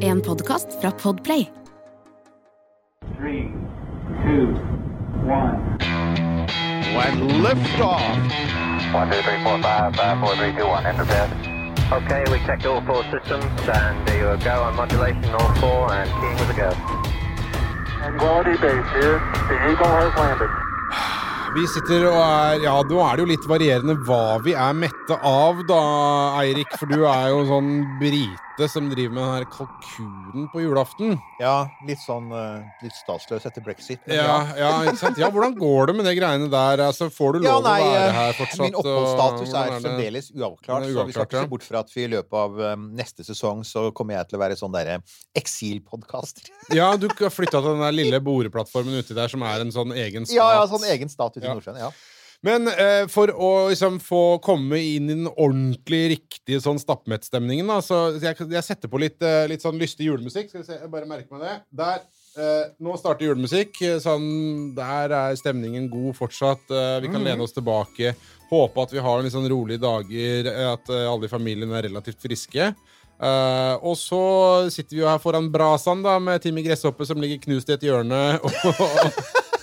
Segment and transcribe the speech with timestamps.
[0.00, 1.48] En podkast fra Podplay.
[3.18, 3.52] Three,
[4.24, 4.46] two,
[5.28, 5.76] one.
[6.96, 8.00] When liftoff.
[8.94, 10.86] One, two, three, four, five, five, four, three, two, one.
[10.86, 11.28] Enter bed.
[11.92, 16.10] Okay, we checked all four systems, and there you go on modulation, all four, and
[16.20, 16.70] keying with a go.
[18.18, 19.20] Quality base here.
[19.48, 20.50] The Eagle has landed.
[21.54, 25.20] Vi sitter og er Ja, nå er det jo litt varierende hva vi er mette
[25.20, 25.84] av, da,
[26.40, 26.72] Eirik.
[26.80, 27.70] For du er jo sånn
[28.00, 31.18] brite som driver med den her kalkunen på julaften.
[31.38, 34.00] Ja, litt sånn eh, litt statsløs etter brexit.
[34.08, 35.20] Ja, ja, ikke sant?
[35.20, 36.80] Ja, hvordan går det med de greiene der?
[36.86, 38.64] Altså, får du Ja, lov nei, å være eh, her fortsatt?
[38.64, 39.82] Min oppholdsstatus er det?
[39.84, 42.60] fremdeles uavklart, er så vi skal ikke se bort fra at vi i løpet av
[42.70, 44.98] eh, neste sesong så kommer jeg til å være sånn derre
[45.36, 46.48] eksilpodkaster.
[46.76, 49.92] Ja, du har flytta til den der lille boreplattformen uti der, som er en sånn
[49.94, 50.36] egen stat.
[50.40, 51.54] Ja, ja, sånn egen stat ute i Ja.
[51.54, 51.78] Nordsjøen.
[51.78, 51.92] Ja.
[52.46, 57.80] Men eh, for å liksom få komme inn i den ordentlig riktige sånn stappmettstemningen, da,
[57.82, 60.52] så jeg, jeg setter på litt, eh, litt sånn lystig julemusikk.
[60.52, 61.56] Skal vi se, jeg bare merker meg det.
[61.80, 62.04] Der.
[62.36, 63.80] Eh, nå starter julemusikk.
[63.82, 64.28] eh, Sånn,
[64.76, 66.68] der er stemningen god fortsatt.
[66.70, 68.14] Eh, vi kan lene oss tilbake.
[68.52, 72.22] Håpe at vi har litt sånn rolige dager, eh, at alle i familien er relativt
[72.22, 72.70] friske.
[73.16, 74.18] Uh, og så
[74.68, 77.86] sitter vi jo her foran brasaen da med Timmy Gresshoppe som ligger knust i et
[77.88, 78.18] hjørne.
[78.44, 79.55] Og, og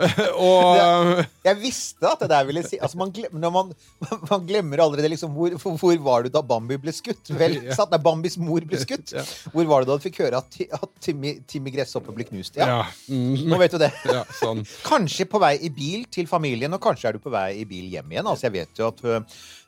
[1.46, 3.72] Jeg visste at det der ville si altså man, glem, når man,
[4.30, 7.32] man glemmer allerede liksom hvor, hvor var du da Bambi ble skutt?
[7.36, 7.76] Vel, Ja.
[7.90, 9.12] Nei, Bambis mor ble skutt.
[9.16, 9.24] Ja.
[9.52, 12.56] Hvor var det da du fikk høre at, at Timmy, Timmy Gresshoppe ble knust?
[12.60, 12.82] Ja, Ja.
[13.10, 13.90] Mm, Nå vet du det.
[14.08, 14.62] ja, sånn.
[14.86, 17.88] Kanskje på vei i bil til familien, og kanskje er du på vei i bil
[17.92, 18.28] hjem igjen.
[18.30, 19.02] Altså, jeg vet jo at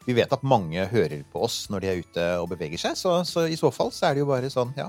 [0.07, 3.21] Vi vet at mange hører på oss når de er ute og beveger seg, så,
[3.29, 4.89] så i så fall så er det jo bare sånn, ja.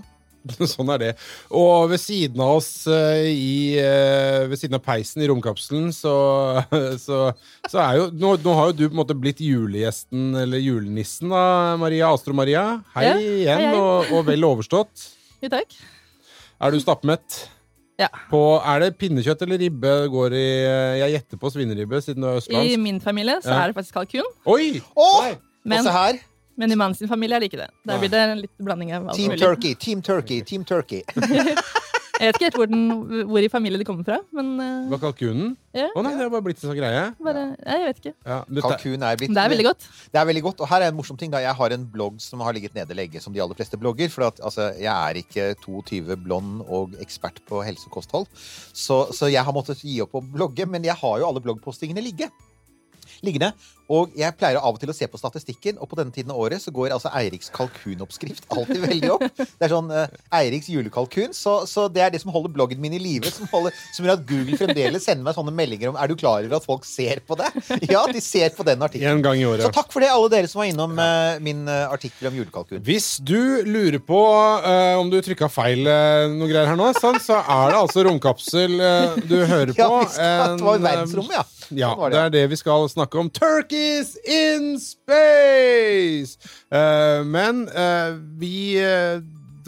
[0.74, 1.10] Sånn er det.
[1.56, 6.14] Og ved siden av oss eh, i eh, Ved siden av peisen i romkapselen, så,
[7.06, 7.20] så,
[7.70, 11.32] så er jo nå, nå har jo du på en måte blitt julegjesten, eller julenissen,
[11.32, 11.44] da,
[11.82, 12.66] Maria Astro Maria.
[12.98, 13.80] Hei Ja, igjen, hei, hei.
[13.80, 15.10] Og, og vel overstått.
[15.44, 15.76] Jo, takk.
[16.64, 17.42] Er du stappmett?
[18.02, 18.08] Ja.
[18.32, 22.30] På, er det pinnekjøtt eller ribbe går i eh, Jeg gjetter på svineribbe, siden du
[22.32, 22.74] er østlandsk.
[22.74, 23.60] I min familie så Ja.
[23.64, 24.80] er det faktisk kalkun, Oi!
[24.98, 25.28] Oh!
[25.64, 26.18] Men, og se her.
[26.58, 27.70] Men i mannens familie er det ikke det.
[27.90, 29.42] Der blir det en litt blanding av alt Team mulig.
[29.42, 31.02] Turkey, Team Turkey, Team Turkey.
[32.14, 35.00] Jeg vet ikke helt hvor, den, hvor i familien det kommer fra, men eh, Var
[35.02, 35.56] kalkunen?
[35.76, 37.02] ja, Å nei, det har bare blitt en sånn greie.
[37.26, 38.14] bare, ja, jeg vet ikke.
[38.30, 39.88] Ja, det, Kalkun er blitt Det er veldig godt.
[40.14, 40.62] Det er veldig godt.
[40.62, 41.34] Og her er en morsom ting.
[41.34, 44.14] da Jeg har en blogg som har ligget nede lenge, som de aller fleste blogger.
[44.14, 48.30] For at, altså, jeg er ikke 22 blond og ekspert på helse og kosthold.
[48.38, 50.70] Så, så jeg har måttet gi opp å blogge.
[50.70, 52.30] Men jeg har jo alle bloggpostingene ligge.
[53.26, 53.52] liggende.
[53.94, 56.40] Og jeg pleier av og til å se på statistikken, og på denne tiden av
[56.42, 59.26] året så går altså Eiriks kalkunoppskrift alltid veldig opp.
[59.38, 60.06] Det er sånn uh,
[60.40, 61.36] Eiriks julekalkun.
[61.38, 64.16] Så, så det er det som holder bloggen min i live, som, holder- som gjør
[64.18, 67.22] at Google fremdeles sender meg sånne meldinger om Er du klar over at folk ser
[67.28, 67.52] på det?
[67.92, 69.20] Ja, de ser på den artikkelen.
[69.20, 69.68] En gang i året.
[69.68, 72.82] Så takk for det, alle dere som var innom uh, min uh, artikkel om julekalkun.
[72.88, 77.74] Hvis du lurer på om du trykka feil noe greier her nå, sånn, så er
[77.74, 78.76] det altså romkapsel
[79.28, 79.90] du hører på.
[80.18, 81.44] Ja, det var verdensrommet, ja.
[81.72, 83.30] Ja, det er det vi skal snakke om.
[83.34, 86.38] Turkeys in space!
[86.74, 89.24] Uh, men uh, vi uh,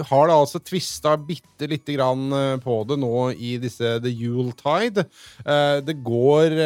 [0.09, 5.05] har da altså tvista bitte lite grann på det nå i disse The Yuletide.
[5.45, 6.59] Uh, det går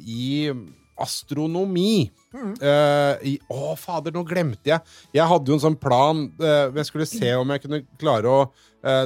[0.00, 0.48] i
[1.00, 2.10] astronomi.
[2.34, 4.94] Uh, i, å, fader, nå glemte jeg.
[5.14, 6.24] Jeg hadde jo en sånn plan.
[6.40, 8.46] Uh, jeg skulle se om jeg kunne klare å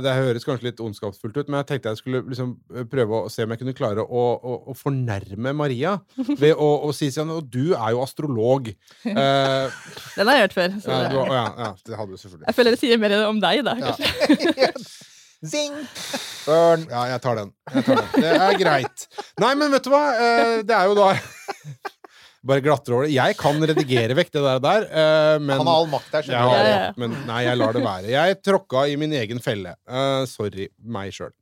[0.02, 3.28] Det høres kanskje litt ondskapsfullt ut, men jeg tenkte jeg skulle liksom eh, prøve å
[3.30, 5.92] se om jeg kunne klare å, å, å fornærme Maria
[6.42, 8.72] ved å, å si sånn Og du er jo astrolog.
[9.08, 9.76] Eh,
[10.16, 10.74] Den har jeg hørt før.
[10.82, 12.46] Så ja, du, det, ja, ja, det hadde du selvfølgelig.
[12.50, 13.76] jeg føler det sier mer om deg, da.
[13.78, 14.72] Ja.
[15.52, 15.74] Zing!
[16.48, 16.86] Burn.
[16.90, 17.52] Ja, jeg tar den.
[17.70, 18.08] Jeg tar den.
[18.24, 19.04] Det er greit.
[19.38, 20.02] Nei, men vet du hva?
[20.18, 21.12] Eh, Det er jo da
[22.46, 23.14] Bare glatter over det.
[23.16, 26.52] Jeg kan redigere vekk det der, der eh, men Han har all makt der, skjønner
[26.52, 26.58] du.
[26.58, 26.92] Ja, ja.
[27.00, 28.12] men nei, jeg lar det være.
[28.14, 29.74] Jeg tråkka i min egen felle.
[29.90, 31.34] Uh, sorry, meg sjøl.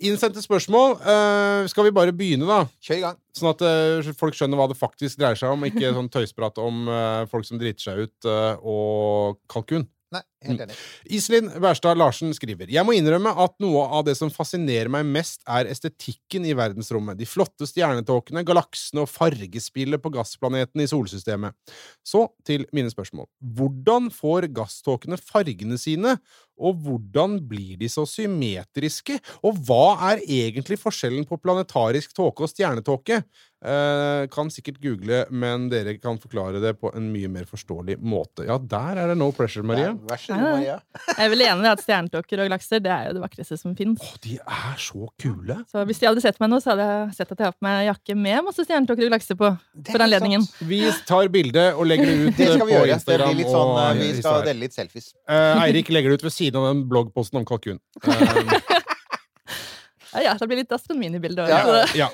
[0.00, 0.98] innsendte spørsmål.
[1.00, 2.64] Uh, skal vi bare begynne, da?
[2.84, 3.20] Kjør i gang.
[3.36, 6.88] Sånn at eh, folk skjønner hva det faktisk dreier seg om, ikke sånn tøysprat om
[6.90, 9.86] eh, folk som driter seg ut, eh, og kalkun.
[10.10, 10.76] Nei, helt enig.
[11.14, 15.44] Iselin Wærstad Larsen skriver Jeg må innrømme at noe av det som fascinerer meg mest,
[15.46, 17.18] er estetikken i verdensrommet.
[17.20, 21.54] De flotte stjernetåkene, galaksene og fargespillet på gassplaneten i solsystemet.
[22.02, 23.28] Så til mine spørsmål.
[23.38, 26.16] Hvordan får gasståkene fargene sine,
[26.60, 29.18] Og hvordan blir de så symmetriske?
[29.46, 33.22] Og hva er egentlig forskjellen på planetarisk tåke og stjernetåke?
[33.60, 38.46] Eh, kan sikkert google, men dere kan forklare det på en mye mer forståelig måte.
[38.48, 39.90] Ja, der er det no pressure, Marie.
[39.90, 40.52] Ja, vær så god, nei.
[40.54, 40.76] Maria.
[41.10, 43.74] Jeg er vel enig i at stjernetåker og galakser det er jo det vakreste som
[43.76, 44.00] fins.
[44.00, 45.58] Å, de er så kule!
[45.68, 47.66] Så hvis de hadde sett meg nå, så hadde jeg sett at jeg har på
[47.68, 49.52] meg jakke med masse stjernetåker og galakser på.
[49.76, 50.48] Det For anledningen.
[50.48, 50.64] sant.
[50.72, 50.80] Vi
[51.12, 52.86] tar bilde og legger det ut Det skal vi på gjøre.
[52.88, 53.28] Det Instagram.
[53.28, 55.12] blir litt sånn, og eh, vi skal dele litt selfies.
[55.28, 57.80] Eh, Eirik legger det ut ved siden av den bloggposten om kalkun.
[58.04, 58.50] Um,
[60.10, 61.46] Ja, ja, det blir litt astronomien i bildet.
[61.52, 61.98] Ja, også.
[61.98, 62.08] ja.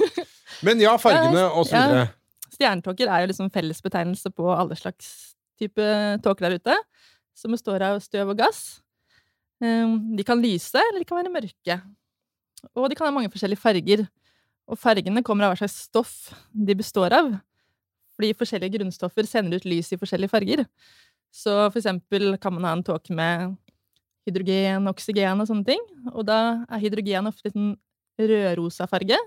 [0.67, 1.85] Men ja, fargene og så Ja.
[1.87, 2.09] videre.
[2.57, 5.09] Stjernetåker er jo liksom fellesbetegnelse på alle slags
[5.61, 5.87] type
[6.25, 6.77] tåker der ute,
[7.37, 8.83] som består av støv og gass.
[9.65, 11.79] Um, De kan lyse, eller de kan være mørke.
[12.77, 14.07] Og de kan ha mange forskjellige farger.
[14.69, 16.15] Og fargene kommer av hva slags stoff
[16.53, 17.33] de består av.
[18.17, 20.67] Fordi forskjellige grunnstoffer sender ut lys i forskjellige farger.
[21.33, 23.57] Så for eksempel kan man ha en tåke med
[24.27, 25.83] hydrogen, oksygen og sånne ting.
[26.13, 27.75] Og da er hydrogen ofte litt en
[28.19, 29.19] rødrosa farge.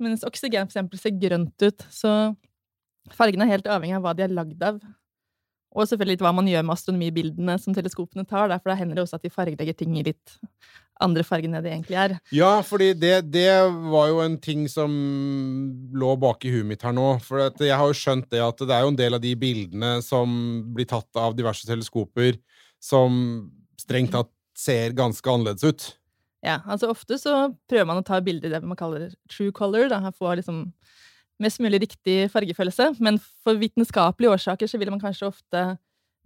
[0.00, 1.84] Mens oksygen for eksempel ser grønt ut.
[1.92, 2.14] Så
[3.16, 4.80] fargene er helt avhengig av hva de er lagd av.
[5.70, 8.48] Og selvfølgelig litt hva man gjør med astronomibildene som teleskopene tar.
[8.50, 10.38] da, For da hender det også at de fargelegger ting i litt
[11.00, 12.16] andre farger enn det de egentlig er.
[12.34, 13.52] Ja, fordi det, det
[13.92, 14.90] var jo en ting som
[15.96, 17.12] lå bak i huet mitt her nå.
[17.24, 19.94] For jeg har jo skjønt det at det er jo en del av de bildene
[20.04, 20.34] som
[20.74, 22.36] blir tatt av diverse teleskoper,
[22.82, 23.46] som
[23.80, 25.86] strengt tatt ser ganske annerledes ut.
[26.44, 29.88] Ja, altså Ofte så prøver man å ta bilder i det man kaller true color.
[29.92, 30.66] da, Få liksom
[31.40, 32.94] mest mulig riktig fargefølelse.
[33.00, 35.64] Men for vitenskapelige årsaker så vil man kanskje ofte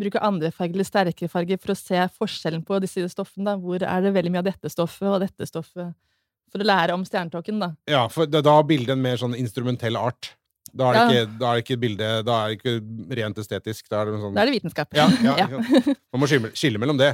[0.01, 3.53] bruke andre farger eller sterkere farger for å se forskjellen på disse stoffene.
[3.53, 3.59] da.
[3.59, 5.95] Hvor er det veldig mye av dette stoffet og dette stoffet?
[6.51, 7.73] For å lære om stjernetåken, da.
[7.91, 10.35] Ja, for da er har bildet en mer sånn instrumentell art.
[10.75, 11.09] Da er det, Ja.
[11.25, 12.73] ikke, da er det ikke bilde Da er det ikke
[13.21, 13.89] rent estetisk.
[13.93, 14.89] Da er det en sånn Da er det vitenskap.
[14.97, 15.95] ja, ja, Ja.
[16.15, 17.13] Man må skille, skille mellom det.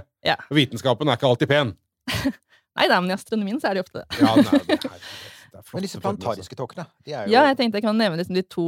[0.54, 1.74] Vitenskapen er ikke alltid pen.
[2.78, 4.20] Nei da, men i astronomien så er det jo ofte det.
[4.22, 5.00] Ja, nei, det er,
[5.50, 6.60] det er flott, Men disse plantariske altså.
[6.62, 8.66] tåkene, de er jo Ja, jeg tenkte jeg kan nevne liksom de to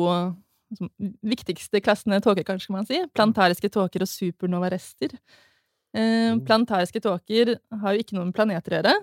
[0.74, 0.90] liksom,
[1.32, 2.98] viktigste klassene tåker, kanskje kan man si.
[3.14, 5.14] Plantariske tåker og supernovarester.
[5.94, 8.94] Eh, plantariske tåker har jo ikke noe med planeter å gjøre,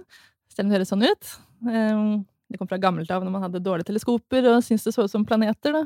[0.51, 1.31] selv om det høres sånn ut.
[1.69, 2.03] Eh,
[2.49, 5.11] det kom fra gammelt av når man hadde dårlige teleskoper og syntes det så ut
[5.11, 5.85] som planeter, da.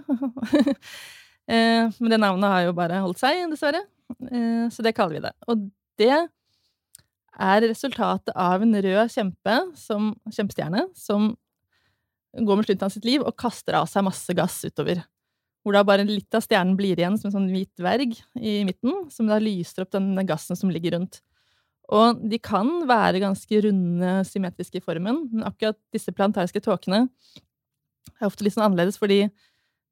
[1.51, 3.83] eh, men det navnet har jo bare holdt seg, dessverre.
[4.29, 5.33] Eh, så det kaller vi det.
[5.51, 5.65] Og
[5.99, 6.13] det
[7.33, 11.33] er resultatet av en rød kjempe som, kjempestjerne som
[12.33, 15.03] går mot slutten av sitt liv og kaster av seg masse gass utover.
[15.63, 19.05] Hvor da bare litt av stjernen blir igjen som en sånn hvit dverg i midten,
[19.13, 21.21] som da lyser opp den gassen som ligger rundt.
[21.91, 27.07] Og de kan være ganske runde, symmetriske i formen, men akkurat disse planetariske tåkene
[28.19, 29.25] er ofte litt sånn annerledes, fordi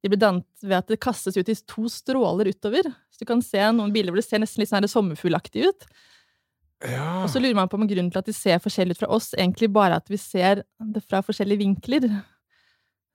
[0.01, 2.87] de blir dannet ved at det kastes ut i to stråler utover.
[3.11, 5.85] Så du kan se noen bilder hvor det ser nesten litt sånn sommerfuglaktig ut.
[6.81, 7.21] Ja.
[7.21, 9.29] Og så lurer man på om grunnen til at de ser forskjellig ut fra oss,
[9.37, 12.07] egentlig bare at vi ser det fra forskjellige vinkler.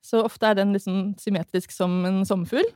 [0.05, 2.69] Så ofte er den liksom symmetrisk som en sommerfugl.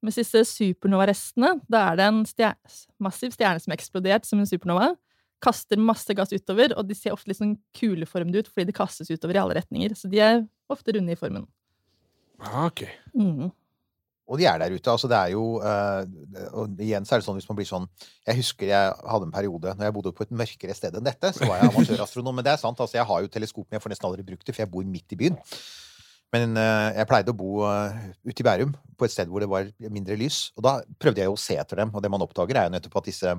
[0.00, 2.56] Mens disse supernova-restene, da er det en stjer
[3.04, 4.94] massiv stjerne som er eksplodert som en supernova,
[5.42, 9.10] kaster masse gass utover, og de ser ofte litt sånn kuleformede ut fordi de kastes
[9.10, 9.96] utover i alle retninger.
[9.96, 11.48] Så de er ofte runde i formen.
[12.40, 12.84] Ah, ok.
[13.14, 13.50] Mm.
[14.30, 14.90] Og de er der ute.
[14.90, 16.06] altså det er jo, uh,
[16.54, 17.88] og igjen så er det sånn hvis man blir sånn
[18.28, 21.32] Jeg husker jeg hadde en periode når jeg bodde på et mørkere sted enn dette,
[21.34, 22.38] så var jeg amatørastronom.
[22.38, 24.46] Men det er sant, altså jeg har jo teleskop, men jeg får nesten aldri brukt
[24.46, 25.40] det, for jeg bor midt i byen.
[26.30, 29.50] Men uh, jeg pleide å bo uh, ute i Bærum, på et sted hvor det
[29.50, 30.38] var mindre lys.
[30.54, 32.76] Og da prøvde jeg jo å se etter dem, og det man oppdager, er jo
[32.76, 33.34] nettopp at disse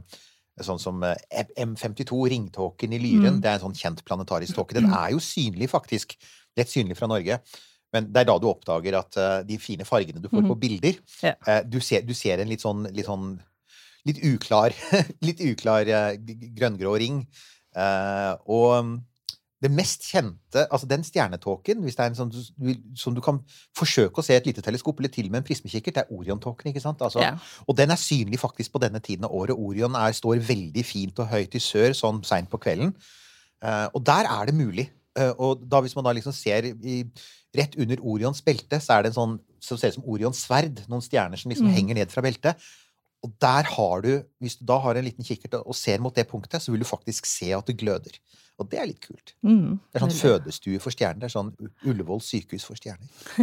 [0.64, 1.16] Sånn som eh,
[1.58, 3.42] M52, ringtåken i Lyren, Mm.
[3.42, 4.74] det er en sånn kjent planetarisk tåke.
[4.78, 6.16] Den er jo synlig, faktisk.
[6.58, 7.40] Lett synlig fra Norge.
[7.94, 10.96] Men det er da du oppdager at uh, de fine fargene du får på bilder
[11.24, 11.34] Ja.
[11.48, 13.34] eh, du, ser, du ser en litt sånn litt, sånn,
[14.08, 14.72] litt uklar
[15.28, 16.16] Litt uklar uh,
[16.56, 17.26] grønngrå ring.
[18.48, 18.94] Og mm,
[19.62, 22.32] det mest kjente Altså den stjernetåken, hvis det er en sånn
[22.98, 23.40] som du kan
[23.78, 26.72] forsøke å se et lite teleskop, eller til og med en prismekikkert, det er Oriontåken,
[26.72, 27.02] ikke sant?
[27.02, 27.36] Altså, Ja.
[27.68, 29.56] Og den er synlig faktisk på denne tiden av året.
[29.58, 32.96] Orion er, står veldig fint og høyt i sør, sånn seint på kvelden.
[33.64, 34.90] Uh, og der er det mulig.
[35.20, 37.04] Uh, og da hvis man da liksom ser i,
[37.56, 40.82] rett under Orions belte, så er det en sånn som ser ut som Orions sverd.
[40.90, 41.74] Noen stjerner som liksom Mm.
[41.76, 42.56] henger ned fra beltet.
[43.24, 46.26] Og der har du, hvis du da har en liten kikkert og- ser mot det
[46.30, 48.12] punktet, så vil du faktisk se at det gløder.
[48.60, 49.34] Og det er litt kult.
[49.46, 49.78] Mm.
[49.92, 50.22] Det er sånn Veldig.
[50.22, 51.20] fødestue for stjerner.
[51.20, 51.54] Det er sånn
[51.86, 53.08] Ullevål sykehus for stjerner.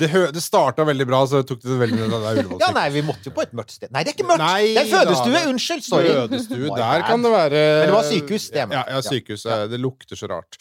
[0.00, 2.10] Det, hø- det starta veldig bra, så tok det veldig ned.
[2.14, 3.90] Det er Ullevål Ja, nei, vi måtte jo på et mørkt sted.
[3.92, 4.40] Nei, det er ikke mørkt!
[4.40, 5.32] Nei det er fødestue!
[5.34, 5.82] det- Unnskyld!
[5.84, 6.06] Sorry.
[6.14, 8.88] Fødestue, der kan det være Men det var sykehus, det er Ja, mørkt.
[8.94, 9.42] ja, sykehus.
[9.50, 9.58] Ja.
[9.66, 10.56] Det lukter så rart.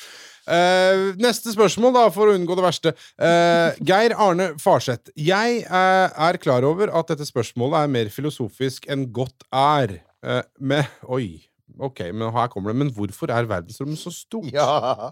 [0.50, 2.94] Eh, neste spørsmål, da, for å unngå det verste.
[3.22, 5.12] Uh, Geir Arne Farseth.
[5.20, 10.00] Jeg uh, er klar over at dette spørsmålet er mer filosofisk enn godt er.
[10.60, 11.38] Med, oi,
[11.80, 12.80] ok, men her kommer det.
[12.82, 14.50] Men hvorfor er verdensrommet så stort?
[14.52, 15.06] Ja.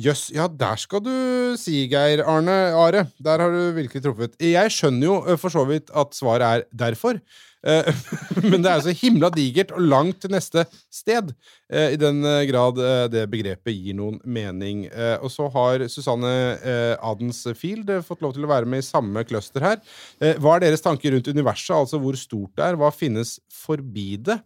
[0.00, 1.12] Jøss, ja, der skal du
[1.60, 3.04] si, Geir Arne Are.
[3.22, 4.34] Der har du virkelig truffet.
[4.40, 7.20] Jeg skjønner jo for så vidt at svaret er derfor.
[7.66, 7.88] Eh,
[8.50, 11.32] Men det er jo så himla digert og langt til neste sted,
[11.72, 12.78] eh, i den eh, grad
[13.12, 14.86] det begrepet gir noen mening.
[15.24, 16.30] Og så har Susanne
[17.04, 19.80] Adensfield fått lov til å være med i samme cluster her.
[20.42, 22.78] Hva er deres tanker rundt universet, altså hvor stort det er?
[22.78, 24.38] Hva finnes forbi det?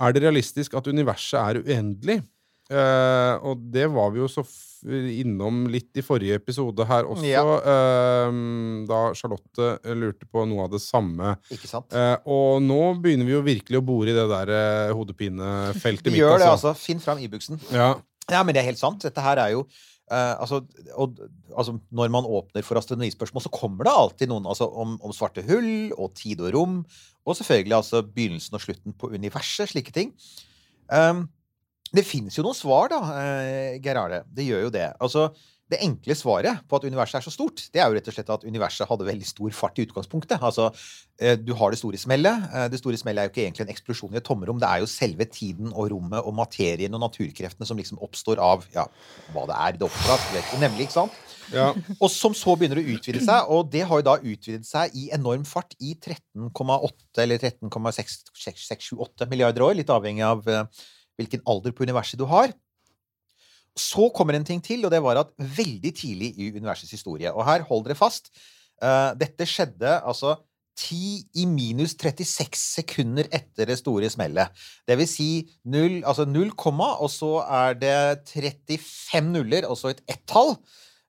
[0.00, 2.20] Er det realistisk at universet er uendelig?
[2.70, 4.44] Eh, og det var vi jo så
[4.80, 7.42] innom litt i forrige episode her også, Ja.
[7.44, 8.30] uh,
[8.88, 11.34] da Charlotte lurte på noe av det samme.
[11.52, 11.92] Ikke sant?
[11.92, 16.20] Uh, og nå begynner vi jo virkelig å bore i det der eh, hodepinefeltet mitt.
[16.22, 16.72] gjør det, altså.
[16.78, 17.60] Finn fram ibuksen.
[17.74, 17.94] Ja.
[18.30, 19.02] Ja, men det er helt sant.
[19.02, 20.62] Dette her er jo eh, altså,
[20.94, 21.18] og,
[21.50, 25.44] altså, Når man åpner for astronomispørsmål, så kommer det alltid noen altså, om, om svarte
[25.48, 26.78] hull og tid og rom.
[27.26, 29.74] Og selvfølgelig altså begynnelsen og slutten på universet.
[29.74, 30.14] Slike ting.
[30.88, 31.26] Um,
[31.94, 34.24] det finnes jo noen svar, da, eh, Geir Arne.
[34.30, 34.92] Det gjør jo det.
[35.02, 35.30] Altså,
[35.70, 38.30] det enkle svaret på at universet er så stort, det er jo rett og slett
[38.34, 40.42] at universet hadde veldig stor fart i utgangspunktet.
[40.42, 40.66] Altså,
[41.22, 42.48] eh, du har det store smellet.
[42.52, 44.58] Eh, Det store smellet er jo ikke egentlig en eksplosjon i et tomrom.
[44.58, 48.66] Det er jo selve tiden og rommet og materien og naturkreftene som liksom oppstår av
[48.74, 48.86] ja,
[49.32, 51.12] hva det er det oppstår vet du nemlig, ikke sant?
[51.54, 51.70] ja.
[52.00, 55.10] Og som så begynner å utvide seg, og det har jo da utvidet seg i
[55.14, 60.46] enorm fart i 13,8 eller 13,678 milliarder år, litt avhengig av
[61.20, 62.52] hvilken alder på universet du har.
[63.78, 67.44] Så kommer en ting til, og det var at veldig tidlig i universets historie Og
[67.46, 68.32] her, hold dere fast.
[68.80, 70.38] Uh, dette skjedde altså
[70.80, 74.52] 10 i minus 36 sekunder etter det store smellet.
[74.88, 75.30] Det vil si
[75.68, 77.96] 0, altså 0, og så er det
[78.30, 80.56] 35 nuller, og så et ett-tall.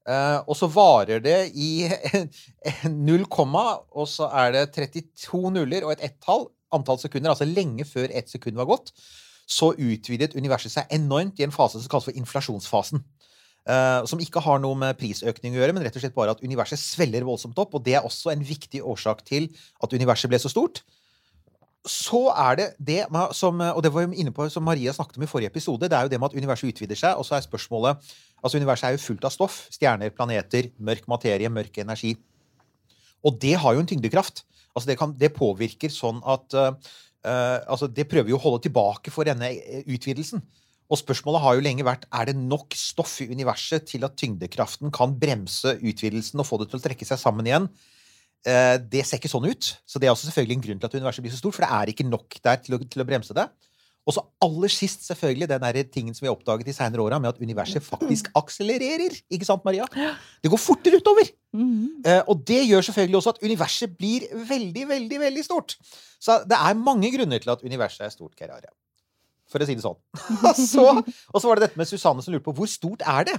[0.02, 1.88] Uh, og så varer det i
[2.90, 6.50] 0, og så er det 32 nuller og et ett-tall.
[6.72, 8.94] Antall sekunder, altså lenge før ett sekund var gått.
[9.52, 13.04] Så utvidet universet seg enormt i en fase som kalles for inflasjonsfasen.
[13.62, 16.42] Uh, som ikke har noe med prisøkning å gjøre, men rett og slett bare at
[16.42, 17.76] universet svelger voldsomt opp.
[17.78, 19.52] Og det er også en viktig årsak til
[19.84, 20.82] at universet ble så stort.
[21.86, 23.04] Så er det det
[23.38, 25.98] som, og det var jo inne på, som Maria snakket om i forrige episode, det
[25.98, 28.96] er jo det med at universet utvider seg, og så er spørsmålet Altså, universet er
[28.96, 29.58] jo fullt av stoff.
[29.70, 32.16] Stjerner, planeter, mørk materie, mørk energi.
[33.22, 34.44] Og det har jo en tyngdekraft.
[34.74, 36.90] Altså, det, kan, det påvirker sånn at eh,
[37.28, 40.42] altså, Det prøver jo å holde tilbake for denne eh, utvidelsen.
[40.92, 44.92] Og spørsmålet har jo lenge vært er det nok stoff i universet til at tyngdekraften
[44.92, 47.70] kan bremse utvidelsen og få det til å trekke seg sammen igjen.
[48.44, 49.72] Eh, det ser ikke sånn ut.
[49.88, 51.72] Så det er også selvfølgelig en grunn til at universet blir så stort, for det
[51.78, 53.48] er ikke nok der til å, til å bremse det.
[54.10, 57.20] Og så aller sist selvfølgelig den der tingen som vi har oppdaget i senere åra,
[57.22, 59.14] med at universet faktisk akselererer.
[59.30, 59.86] Ikke sant, Maria?
[60.42, 61.30] Det går fortere utover.
[61.54, 62.02] Mhm.
[62.06, 65.78] Eh, og det gjør selvfølgelig også at universet blir veldig, veldig veldig stort.
[66.20, 68.74] Så det er mange grunner til at universet er stort, Are.
[69.52, 70.00] For å si det sånn.
[70.74, 70.88] Så,
[71.34, 73.38] og så var det dette med Susanne som lurte på hvor stort er det?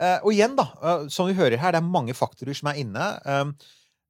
[0.00, 2.80] Eh, og igjen, da, eh, som vi hører her, det er mange faktorer som er
[2.80, 3.08] inne.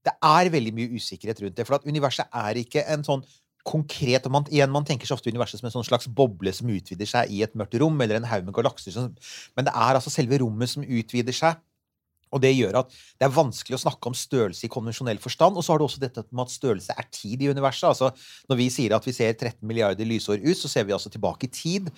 [0.06, 1.66] Det er veldig mye usikkerhet rundt det.
[1.66, 3.24] For at universet er ikke en sånn
[3.66, 6.70] konkret og man, igjen, man tenker så ofte universet som en sånn slags boble som
[6.72, 8.96] utvider seg i et mørkt rom, eller en haug med galakser.
[9.56, 11.60] Men det er altså selve rommet som utvider seg.
[12.30, 15.58] Og det gjør at det er vanskelig å snakke om størrelse i konvensjonell forstand.
[15.58, 17.88] Og så har du også dette med at størrelse er tid i universet.
[17.90, 18.12] Altså,
[18.50, 21.48] når vi sier at vi ser 13 milliarder lysår ut, så ser vi altså tilbake
[21.48, 21.90] i tid.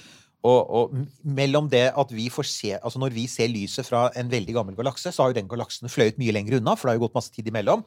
[0.43, 4.31] Og, og mellom det at vi får se Altså når vi ser lyset fra en
[4.33, 6.99] veldig gammel galakse, så har jo den galaksen fløyet mye lenger unna, for det har
[6.99, 7.85] jo gått masse tid imellom.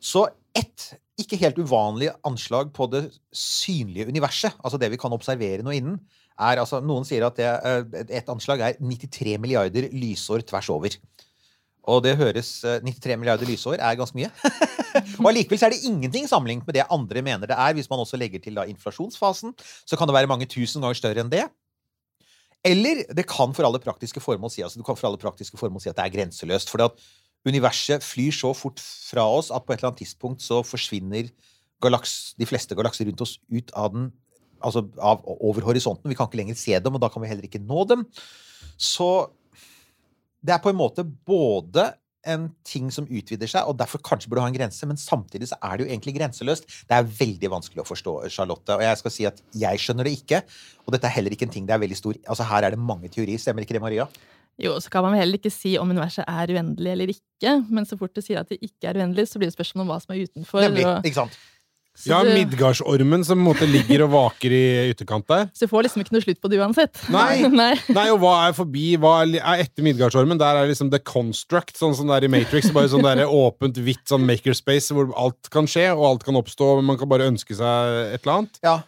[0.00, 0.26] Så
[0.56, 3.04] ett ikke helt uvanlig anslag på det
[3.36, 5.98] synlige universet, altså det vi kan observere nå innen,
[6.40, 10.96] er altså Noen sier at det, eh, et anslag er 93 milliarder lysår tvers over.
[11.90, 14.30] Og det høres eh, 93 milliarder lysår er ganske mye.
[15.20, 17.76] og allikevel er det ingenting sammenlignet med det andre mener det er.
[17.76, 21.24] Hvis man også legger til da inflasjonsfasen, så kan det være mange tusen ganger større
[21.24, 21.44] enn det.
[22.64, 25.96] Eller det kan for alle praktiske formål si, altså for alle praktiske formål si at
[25.96, 26.72] det er grenseløst.
[26.72, 26.88] For
[27.48, 31.30] universet flyr så fort fra oss at på et eller annet tidspunkt så forsvinner
[31.80, 34.10] galaks, de fleste galakser rundt oss ut av den
[34.60, 36.10] altså av, over horisonten.
[36.10, 38.04] Vi kan ikke lenger se dem, og da kan vi heller ikke nå dem.
[38.76, 39.30] Så
[40.44, 41.90] det er på en måte både
[42.28, 45.56] en ting som utvider seg, og derfor kanskje burde ha en grense, men samtidig så
[45.64, 46.66] er det jo egentlig grenseløst.
[46.88, 50.18] Det er veldig vanskelig å forstå, Charlotte, og jeg skal si at jeg skjønner det
[50.18, 50.42] ikke.
[50.84, 52.82] Og dette er heller ikke en ting det er veldig stor Altså Her er det
[52.82, 54.08] mange teorier, stemmer ikke det, Maria?
[54.60, 57.54] Jo, så kan man vel heller ikke si om universet er uendelig eller ikke.
[57.70, 59.94] Men så fort du sier at det ikke er uendelig, så blir det spørsmål om
[59.94, 60.60] hva som er utenfor.
[60.66, 61.38] Nemlig, og- ikke sant?
[62.00, 65.46] så Ja, du- Midgardsormen som på en måte ligger og vaker i ytterkant der.
[65.52, 67.00] Så du får liksom ikke noe slutt på det uansett.
[67.10, 67.42] Nei.
[67.62, 67.74] Nei.
[67.90, 68.96] Nei, og hva er forbi?
[68.96, 70.38] Hva er er etter Midgardsormen?
[70.38, 72.70] Der er liksom The Construct, sånn som det er i Matrix.
[72.72, 76.76] Bare sånn der åpent, hvitt sånn makerspace hvor alt kan skje, og alt kan oppstå,
[76.78, 78.60] men man kan bare ønske seg et eller annet.
[78.64, 78.78] Ja.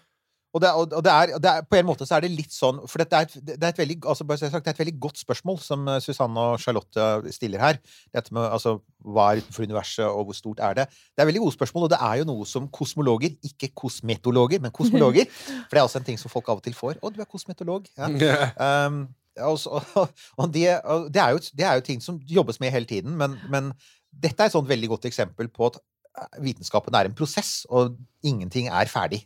[0.52, 2.52] Og, det, er- og det, er, det er, på en måte så er det litt
[2.52, 4.94] sånn For det er, et, det er, et, veldig, altså sagt, det er et veldig
[5.00, 7.80] godt spørsmål som eh, Susanne og Charlotte stiller her.
[8.12, 10.87] Dette med altså, hva er utenfor universet, og hvor stort er det?
[11.16, 14.75] Det er veldig gode spørsmål, og det er jo noe som kosmologer, ikke kosmetologer, men
[14.75, 17.00] kosmologer For det er også en ting som folk av og til får.
[17.00, 17.88] Å, du er kosmetolog.
[17.97, 18.12] Ja.
[18.62, 19.06] Um,
[19.40, 19.59] og,
[20.40, 23.16] og, det, og det, er jo, det er jo ting som jobbes med hele tiden,
[23.16, 23.71] men, men
[24.12, 27.97] dette er et sånt veldig godt eksempel på at eh, vitenskapen er en prosess, og
[28.28, 29.23] ingenting er ferdig.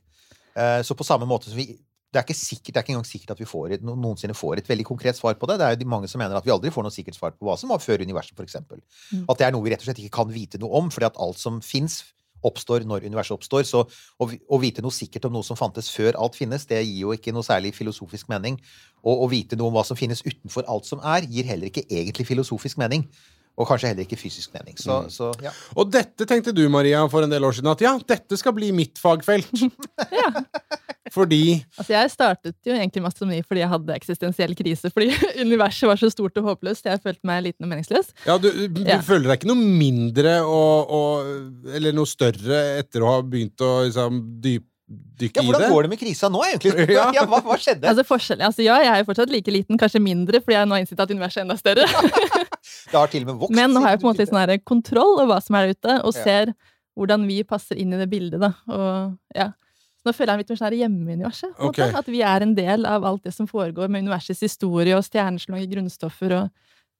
[0.57, 1.77] Eh, Så på samme måte som vi
[2.15, 4.63] det er, ikke sikkert, det er ikke engang sikkert at vi får et, noensinne får
[4.63, 5.59] et veldig konkret svar på det.
[5.61, 7.59] Det er jo mange som mener at vi aldri får noe sikkert svar på hva
[7.61, 8.57] som var før universet, f.eks.
[8.63, 9.27] Mm.
[9.29, 11.19] At det er noe vi rett og slett ikke kan vite noe om, fordi at
[11.21, 12.05] alt som fins,
[12.47, 13.67] oppstår når universet oppstår.
[13.69, 17.03] Så å, å vite noe sikkert om noe som fantes før alt finnes, det gir
[17.05, 18.59] jo ikke noe særlig filosofisk mening.
[19.07, 21.87] Og å vite noe om hva som finnes utenfor alt som er, gir heller ikke
[21.89, 23.07] egentlig filosofisk mening.
[23.57, 24.77] Og kanskje heller ikke fysisk mening.
[24.77, 25.11] Så, Mm.
[25.11, 25.51] så ja.
[25.81, 28.69] Og dette tenkte du, Maria, for en del år siden, at ja, dette skal bli
[28.77, 29.49] mitt fagfelt.
[30.13, 30.29] Ja.
[31.15, 34.91] Fordi Altså, jeg startet jo egentlig med astronomi fordi jeg hadde eksistensiell krise.
[34.93, 35.09] Fordi
[35.47, 36.85] universet var så stort og håpløst.
[36.91, 38.11] Jeg følte meg liten og meningsløs.
[38.27, 38.99] Ja, du, du Ja.
[39.07, 43.71] føler deg ikke noe mindre og, og, eller noe større etter å ha begynt å
[43.87, 46.73] liksom, dyp, dykke ja, i hvordan går det med krisa nå, egentlig?
[46.99, 47.09] Ja.
[47.17, 47.89] Ja, hva, hva skjedde?
[47.91, 50.77] Altså forskjell, altså Ja, jeg er jo fortsatt like liten, kanskje mindre, fordi jeg nå
[50.77, 51.87] har innsett at universet er enda større.
[52.91, 53.55] Det har til og med vokst.
[53.57, 55.79] Men nå har jeg på en måte litt sånn kontroll over hva som er der
[55.79, 56.23] ute, og Ja.
[56.23, 56.53] ser
[56.97, 58.41] hvordan vi passer inn i det bildet.
[58.41, 58.53] da.
[58.73, 59.51] Og ja.
[60.07, 61.57] Nå føler jeg meg litt mer sånn hjemme i universet.
[61.59, 61.89] måte.
[61.99, 65.65] At vi er en del av alt det som foregår med universets historie og stjerneslag
[65.65, 66.33] i grunnstoffer.
[66.39, 66.51] og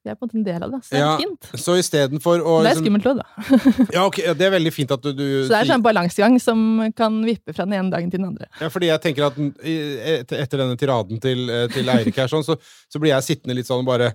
[0.07, 0.79] Vi er på en måte en del av det.
[0.87, 1.49] Så det er Ja, fint.
[1.65, 3.27] Så istedenfor å Det er liksom, skummelt òg, da.
[3.97, 5.87] ja, ok, ja, Det er veldig fint at du, du Så det er en sånn
[5.87, 6.61] balansegang som
[6.97, 8.47] kan vippe fra den ene dagen til den andre.
[8.63, 12.59] Ja, fordi jeg tenker at etter, denne tiraden til, eh, til Eirik her, sånn, så,
[12.93, 14.13] så blir jeg sittende litt sånn og bare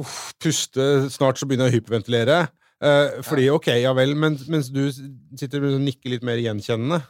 [0.00, 0.88] uff, puste.
[1.12, 2.40] Snart så begynner jeg å hyperventilere.
[2.82, 7.02] Eh, fordi, ok, ja vel, men, mens du sitter og nikker litt mer gjenkjennende.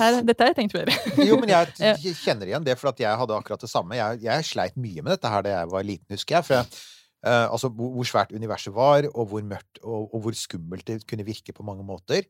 [0.00, 0.90] Her, dette har jeg tenkt før.
[1.28, 3.98] Jo, men jeg kjenner igjen det, for at jeg hadde akkurat det samme.
[3.98, 6.48] Jeg, jeg sleit mye med dette her da jeg var liten, husker jeg.
[6.48, 6.82] For jeg,
[7.26, 11.02] eh, altså hvor, hvor svært universet var, og hvor mørkt og, og hvor skummelt det
[11.08, 12.24] kunne virke på mange måter.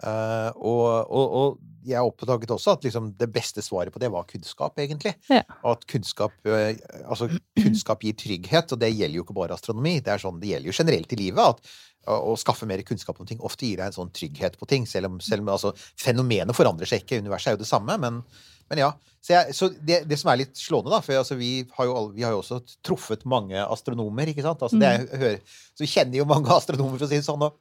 [0.00, 4.26] Eh, og, og, og jeg oppdaget også at liksom, det beste svaret på det var
[4.28, 5.14] kunnskap, egentlig.
[5.32, 5.42] Ja.
[5.62, 6.72] Og at kunnskap, uh,
[7.06, 9.96] altså, kunnskap gir trygghet, og det gjelder jo ikke bare astronomi.
[10.04, 11.54] Det, er sånn, det gjelder jo generelt i livet.
[11.54, 11.78] at
[12.08, 14.86] å skaffe mer kunnskap om ting ofte gir deg en sånn trygghet på ting.
[14.88, 17.20] Selv om, selv om altså, fenomenet forandrer seg ikke.
[17.20, 18.20] Universet er jo det samme, men,
[18.72, 18.90] men ja.
[19.20, 22.06] Så, jeg, så det, det som er litt slående, da For altså, vi, har jo,
[22.16, 24.64] vi har jo også truffet mange astronomer, ikke sant?
[24.64, 25.42] Altså, det jeg hører,
[25.76, 27.44] så vi kjenner jo mange astronomer, for å si det sånn.
[27.48, 27.58] og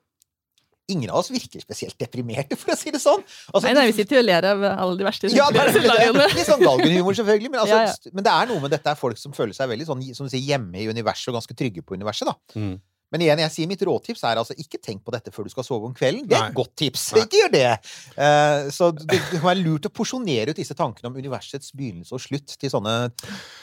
[0.90, 3.24] Ingen av oss virker spesielt deprimerte, for å si det sånn.
[3.54, 5.74] Altså, Nei, nei, vi sitter jo og ler av alle de verste ja, det er,
[5.76, 7.54] det er, litt sånn galgenhumor, selvfølgelig.
[7.54, 8.14] Men, altså, Ja, ja.
[8.16, 10.34] men det er noe med dette er folk som føler seg veldig sånn, som du
[10.34, 12.30] sier, hjemme i universet og ganske trygge på universet.
[12.32, 12.60] da.
[12.60, 12.78] Mm.
[13.10, 15.66] Men igjen, jeg sier mitt rådtips er altså ikke tenk på dette før du skal
[15.66, 16.28] sove om kvelden.
[16.30, 16.52] Det er Nei.
[16.52, 17.08] et godt tips.
[17.16, 17.24] Nei.
[17.26, 17.72] Ikke gjør det!
[18.14, 22.14] Uh, så det, det kan være lurt å porsjonere ut disse tankene om universets begynnelse
[22.14, 22.96] og slutt til sånne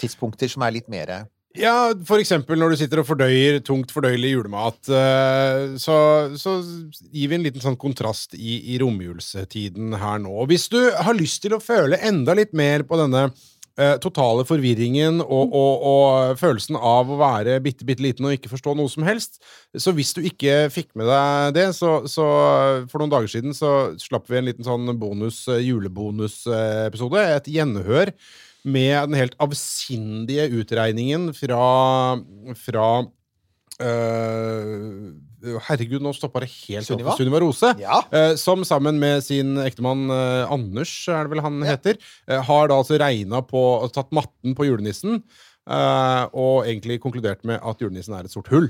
[0.01, 1.15] tidspunkter som er litt mer
[1.57, 5.97] Ja, eksempel når du sitter og fordøyer tungt fordøyelig julemat, eh, så,
[6.37, 6.59] så
[7.09, 10.35] gir vi en liten sånn kontrast i, i romjulstiden her nå.
[10.51, 15.23] Hvis du har lyst til å føle enda litt mer på denne eh, totale forvirringen
[15.25, 19.07] og, og, og følelsen av å være bitte, bitte liten og ikke forstå noe som
[19.09, 19.41] helst,
[19.73, 22.27] så hvis du ikke fikk med deg det, så, så
[22.91, 28.13] for noen dager siden så slapp vi en liten sånn bonus, eh, julebonusepisode, et gjenhør
[28.67, 32.19] med den helt avsindige utregningen fra,
[32.59, 32.89] fra
[33.81, 35.13] øh,
[35.69, 37.13] Herregud, nå stoppa det helt Sunniva?
[37.13, 37.71] for Sunniva Rose.
[37.81, 38.01] Ja.
[38.11, 41.77] eh, som sammen med sin ektemann eh, Anders, er det vel han Ja.
[41.77, 41.99] heter,
[42.29, 43.63] eh, har da altså regna på
[43.95, 45.23] Tatt matten på julenissen.
[45.69, 48.69] eh, og egentlig konkludert med at julenissen er et sort hull.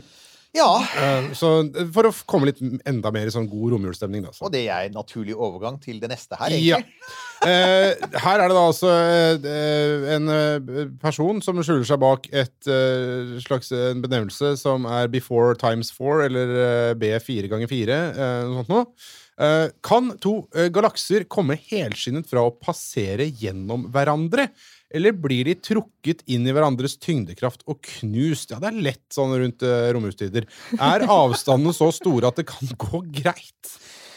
[0.56, 0.68] Ja.
[1.02, 4.32] Eh, så eh, For å komme litt enda mer i sånn god romjulsstemning, da.
[4.34, 4.46] Så.
[4.48, 6.96] Og det er en naturlig overgang til det neste her, egentlig.
[6.96, 7.12] Ja.
[8.24, 13.36] her er det da altså eh, en eh, person som skjuler seg bak et eh,
[13.44, 18.64] slags en benevnelse som er before times four, eller eh, B4 ganger 4, eh, noe
[18.64, 18.90] sånt noe.
[19.36, 24.48] Eh, kan to eh, galakser komme helskinnet fra å passere gjennom hverandre?
[24.94, 28.52] Eller blir de trukket inn i hverandres tyngdekraft og knust?
[28.52, 30.46] Ja, det er lett sånn rundt uh, romjulstider.
[30.78, 33.72] Er avstandene så store at det kan gå greit?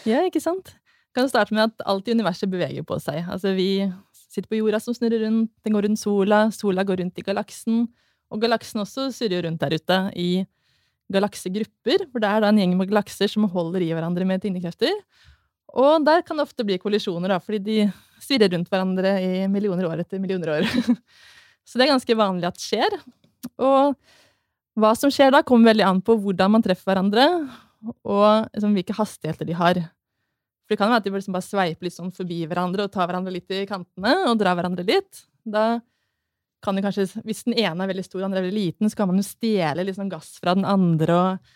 [0.07, 0.75] Ja, ikke sant?
[1.15, 3.23] Kan jo starte med at alt i universet beveger på seg.
[3.25, 3.87] Altså, vi
[4.29, 7.87] sitter på jorda som snurrer rundt, den går rundt sola, sola går rundt i galaksen,
[8.29, 10.29] og galaksen også surrer rundt der ute i
[11.09, 14.93] galaksegrupper, for det er da en gjeng med galakser som holder i hverandre med tyngdekrefter.
[15.79, 17.79] Og der kan det ofte bli kollisjoner, da, fordi de
[18.23, 20.67] svirrer rundt hverandre i millioner år etter millioner år.
[21.67, 22.95] Så det er ganske vanlig at skjer.
[23.61, 23.95] Og
[24.79, 27.25] hva som skjer da, kommer veldig an på hvordan man treffer hverandre,
[28.03, 29.81] og liksom, hvilke hastigheter de har.
[30.69, 33.07] For det kan være at de liksom bare sveiper litt sånn forbi hverandre og tar
[33.09, 35.23] hverandre litt i kantene og drar hverandre litt.
[35.41, 35.79] Da
[36.63, 38.89] kan de kanskje, Hvis den ene er veldig stor og den andre er veldig liten,
[38.91, 41.53] så kan man jo stjele litt sånn gass fra den andre og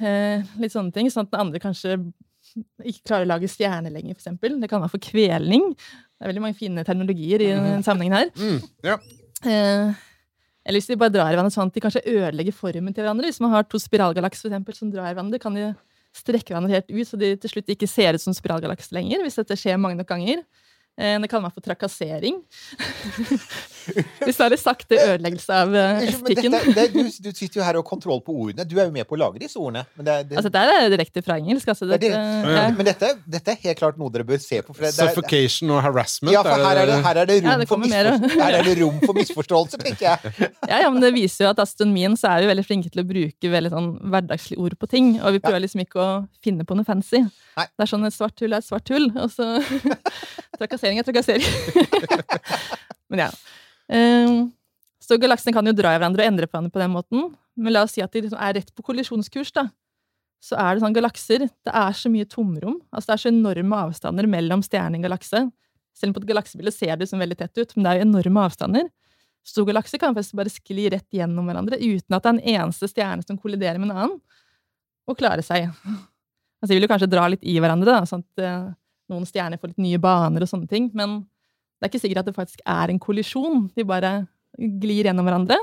[0.00, 1.10] eh, litt sånne ting.
[1.12, 1.98] Sånn at den andre kanskje
[2.56, 4.58] ikke klarer å lage stjerne lenger, for eksempel.
[4.62, 5.70] Det kan være for kvelning.
[5.74, 8.30] Det er veldig mange fine terminologier i denne sammenhengen her.
[8.38, 8.98] Mm, ja.
[9.46, 10.04] Eh,
[10.68, 13.30] eller hvis de bare drar i hverandre sånn at de kanskje ødelegger formen til hverandre.
[13.30, 15.70] Hvis man har to spiralgalakser for eksempel, som drar i hverandre, kan de
[16.16, 19.22] strekke hverandre helt ut, så de til slutt ikke ser ut som spiralgalakser lenger.
[19.24, 20.42] Hvis dette skjer mange nok ganger.
[20.98, 22.40] Eh, Det kaller meg for trakassering.
[23.88, 26.56] hvis det er litt sakte ødeleggelse av eh, estetikken.
[26.92, 28.66] du, du sitter jo her og har kontroll på ordene.
[28.68, 29.84] Du er jo med på å lage disse ordene.
[29.96, 31.70] Men, det, er- det, Altså, dette er direkte fra engelsk.
[31.72, 32.64] Altså, det, dette, er- ja.
[32.76, 34.74] men dette, dette er helt klart noe dere bør se på.
[34.76, 36.34] For det, det, er- Suffocation og harassment.
[36.34, 38.10] ja, for her er det, her er det Ja, rom det for kommer mer.
[38.42, 40.50] Her er det rom for misforståelser, tenker jeg.
[40.68, 43.08] Ja, ja, men det viser jo at astronomien så er vi veldig flinke til å
[43.08, 45.14] bruke veldig sånn hverdagslige ord på ting.
[45.22, 46.10] Og vi prøver liksom ikke å
[46.44, 47.22] finne på noe fancy.
[47.58, 47.66] Nei.
[47.72, 49.48] Det er sånn et svart hull er et svart hull, og så
[50.96, 51.44] Trakassering er trakassering.
[53.12, 53.28] men ja.
[53.88, 54.48] Um,
[55.02, 57.28] så galaksene kan jo dra i hverandre og endre på hverandre på den måten.
[57.58, 59.68] Men la oss si at de liksom er rett på kollisjonskurs, da.
[60.44, 62.76] Så er det sånn galakser Det er så mye tomrom.
[62.92, 65.42] Altså det er så enorme avstander mellom stjerne og galakse.
[65.98, 68.06] Selv om på et galaksebilde ser det liksom veldig tett ut, men det er jo
[68.06, 68.86] enorme avstander.
[69.48, 73.24] Storgalakser kan faktisk bare skli rett gjennom hverandre uten at det er en eneste stjerne
[73.24, 74.20] som kolliderer med en annen,
[75.08, 75.70] og klare seg.
[76.58, 78.62] Altså, de vil jo kanskje dra litt i hverandre, da, sånn at eh,
[79.12, 81.20] noen stjerner får litt nye baner og sånne ting, men
[81.78, 83.68] det er ikke sikkert at det faktisk er en kollisjon.
[83.76, 84.12] De bare
[84.58, 85.58] glir gjennom hverandre.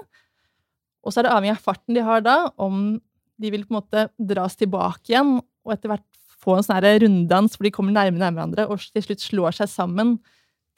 [1.05, 2.95] Og så er det avhengig av farten de har da, om
[3.41, 6.07] de vil på en måte dras tilbake igjen, og etter hvert
[6.45, 9.71] få en sånn runddans hvor de kommer nærmere nærmere hverandre, og til slutt slår seg
[9.71, 10.15] sammen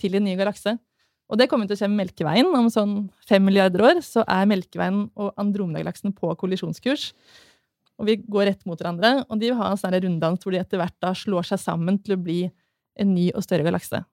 [0.02, 0.78] til en ny galakse.
[1.28, 2.48] Og det kommer til å skje med Melkeveien.
[2.56, 2.94] Om sånn
[3.28, 7.10] fem milliarder år så er Melkeveien og Andromeda-galaksen på kollisjonskurs.
[7.98, 10.62] Og vi går rett mot hverandre, og de vil ha en sånn runddans hvor de
[10.62, 12.42] etter hvert da slår seg sammen til å bli
[12.98, 14.04] en ny og større galakse.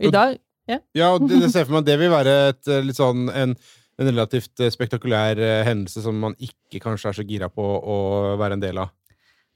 [0.00, 0.38] I dag
[0.70, 2.98] Ja, ja og det, det ser for meg at det vil være et, eh, litt
[2.98, 3.56] sånn, en,
[4.00, 7.96] en relativt eh, spektakulær eh, hendelse som man ikke kanskje er så gira på å
[8.40, 8.92] være en del av.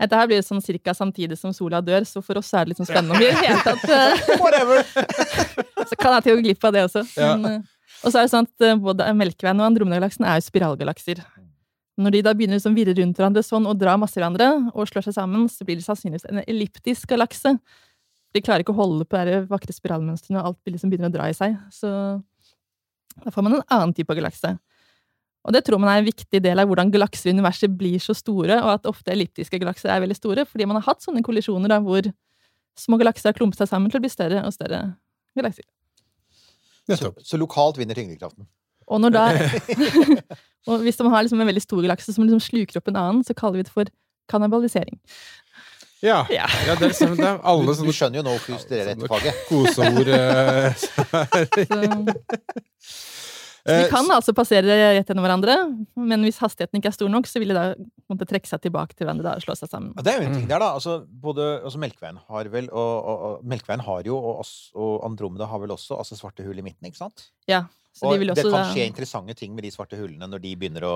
[0.02, 2.80] Dette her blir sånn cirka samtidig som sola dør, så for oss er det litt
[2.82, 3.86] sånn spennende om vi i det hele tatt
[4.42, 4.82] Whatever.
[5.90, 7.02] Så kan jeg til å gå glipp av det også.
[7.20, 7.34] Ja.
[7.36, 7.62] Men,
[8.00, 11.20] og så er det sånn at både Melkeveien og Andromeda-galaksen er jo spiralgalakser.
[12.00, 14.88] Når de da begynner liksom å virre rundt hverandre sånn og dra masse hverandre og
[14.90, 17.54] slår seg sammen, så blir det sannsynligvis en elliptisk galakse.
[18.34, 21.14] De klarer ikke å holde på de vakre spiralmønstrene, og alt blir liksom begynner å
[21.14, 21.54] dra i seg.
[21.70, 21.90] Så
[23.22, 24.56] da får man en annen type galakse.
[25.44, 28.16] Og det tror man er en viktig del av hvordan galakser i universet blir så
[28.16, 31.70] store, og at ofte elliptiske galakser er veldig store, fordi man har hatt sånne kollisjoner
[31.70, 32.08] da, hvor
[32.80, 34.82] små galakser har klumpet seg sammen til å bli større og større
[35.36, 35.68] galakser.
[36.90, 38.48] Så, så lokalt vinner tyngdekraften.
[38.88, 39.24] Og, når da,
[40.68, 43.24] og hvis man har liksom en veldig stor galakse som liksom sluker opp en annen,
[43.24, 43.88] så kaller vi det for
[44.32, 44.98] kannibalisering.
[46.04, 46.44] Ja, Ja.
[46.66, 48.92] ja det, er, liksom- det er alle Du, du skjønner jo nå hvorfor du studerer
[48.92, 49.34] dette faget.
[49.48, 50.08] koseord.
[50.12, 50.74] eh,
[53.64, 55.54] Så, så eh, kan altså passere rett gjennom hverandre,
[55.96, 57.62] men hvis hastigheten ikke er stor nok, så vil de da
[58.12, 59.94] måtte trekke seg tilbake til hverandre da, og slå seg sammen.
[59.96, 60.68] Ja, Det er jo en ting der, da.
[60.76, 64.98] Altså, både, altså Melkeveien har vel og, og, og Melkeveien har jo, og, oss- og
[65.08, 67.30] Andromeda har vel også altså svarte hull i midten, ikke sant?
[67.48, 67.62] Ja,
[67.94, 70.54] så Og de vil det kan skje interessante ting med de svarte hullene når de
[70.58, 70.94] begynner å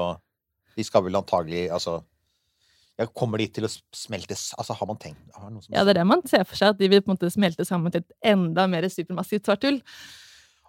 [0.76, 2.00] De skal vel antagelig Altså
[2.98, 6.06] ja, Kommer de til å smeltes Altså, har man tenkt har ja, det er det
[6.10, 8.66] man ser for seg, at de vil på en måte smelte sammen til et enda
[8.70, 9.78] mer supermassivt svart hull,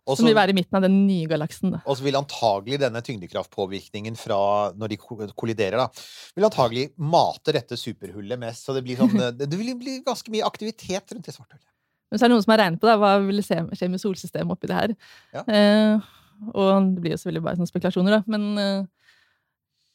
[0.04, 1.74] Også, som vil være i midten av den nye galaksen.
[1.74, 1.80] da.
[1.90, 4.38] Og så vil antagelig denne tyngdekraftpåvirkningen fra
[4.78, 6.06] når de kolliderer, da,
[6.38, 8.68] vil antagelig mate dette superhullet mest.
[8.68, 11.66] Så det blir sånn Det vil bli ganske mye aktivitet rundt det svarte hullet.
[12.10, 14.54] Men så er det noen som har regnet på da, hva vil skje med solsystemet
[14.54, 14.96] oppi det her.
[15.34, 15.44] Ja.
[15.46, 16.08] Eh,
[16.54, 18.22] og det blir jo selvfølgelig bare sånne spekulasjoner, da.
[18.28, 18.86] Men, eh,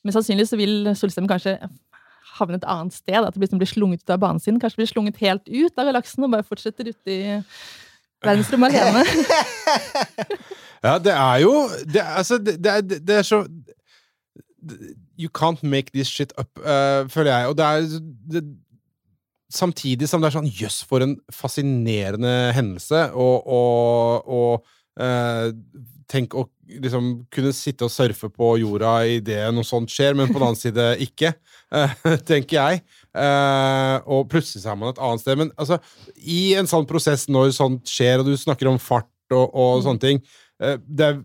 [0.04, 1.56] men sannsynlig så vil solstemmen kanskje
[2.38, 3.20] havne et annet sted.
[3.20, 4.60] At det liksom blir slunget ut av banen sin.
[4.60, 7.22] Kanskje blir slunget helt ut av galaksen og bare fortsetter ute i
[8.24, 9.06] verdensrommet alene.
[10.84, 11.52] Ja, det er jo
[11.88, 13.46] Det, altså, det, det, er, det er så
[15.18, 17.48] You can't make this shit up, uh, føler jeg.
[17.48, 17.80] Og det er
[18.32, 18.44] det,
[19.54, 23.12] Samtidig som det er sånn Jøss, for en fascinerende hendelse.
[23.12, 24.64] Og, og, og
[25.00, 25.52] eh,
[26.10, 26.46] tenk å
[26.80, 30.60] liksom kunne sitte og surfe på jorda idet noe sånt skjer, men på den annen
[30.60, 31.34] side ikke,
[31.74, 31.96] eh,
[32.30, 32.84] tenker jeg.
[33.14, 35.40] Eh, og plutselig er man et annet sted.
[35.40, 35.80] Men altså,
[36.18, 40.02] i en sånn prosess, når sånt skjer, og du snakker om fart og, og sånne
[40.02, 40.18] ting
[40.60, 41.20] eh, det er,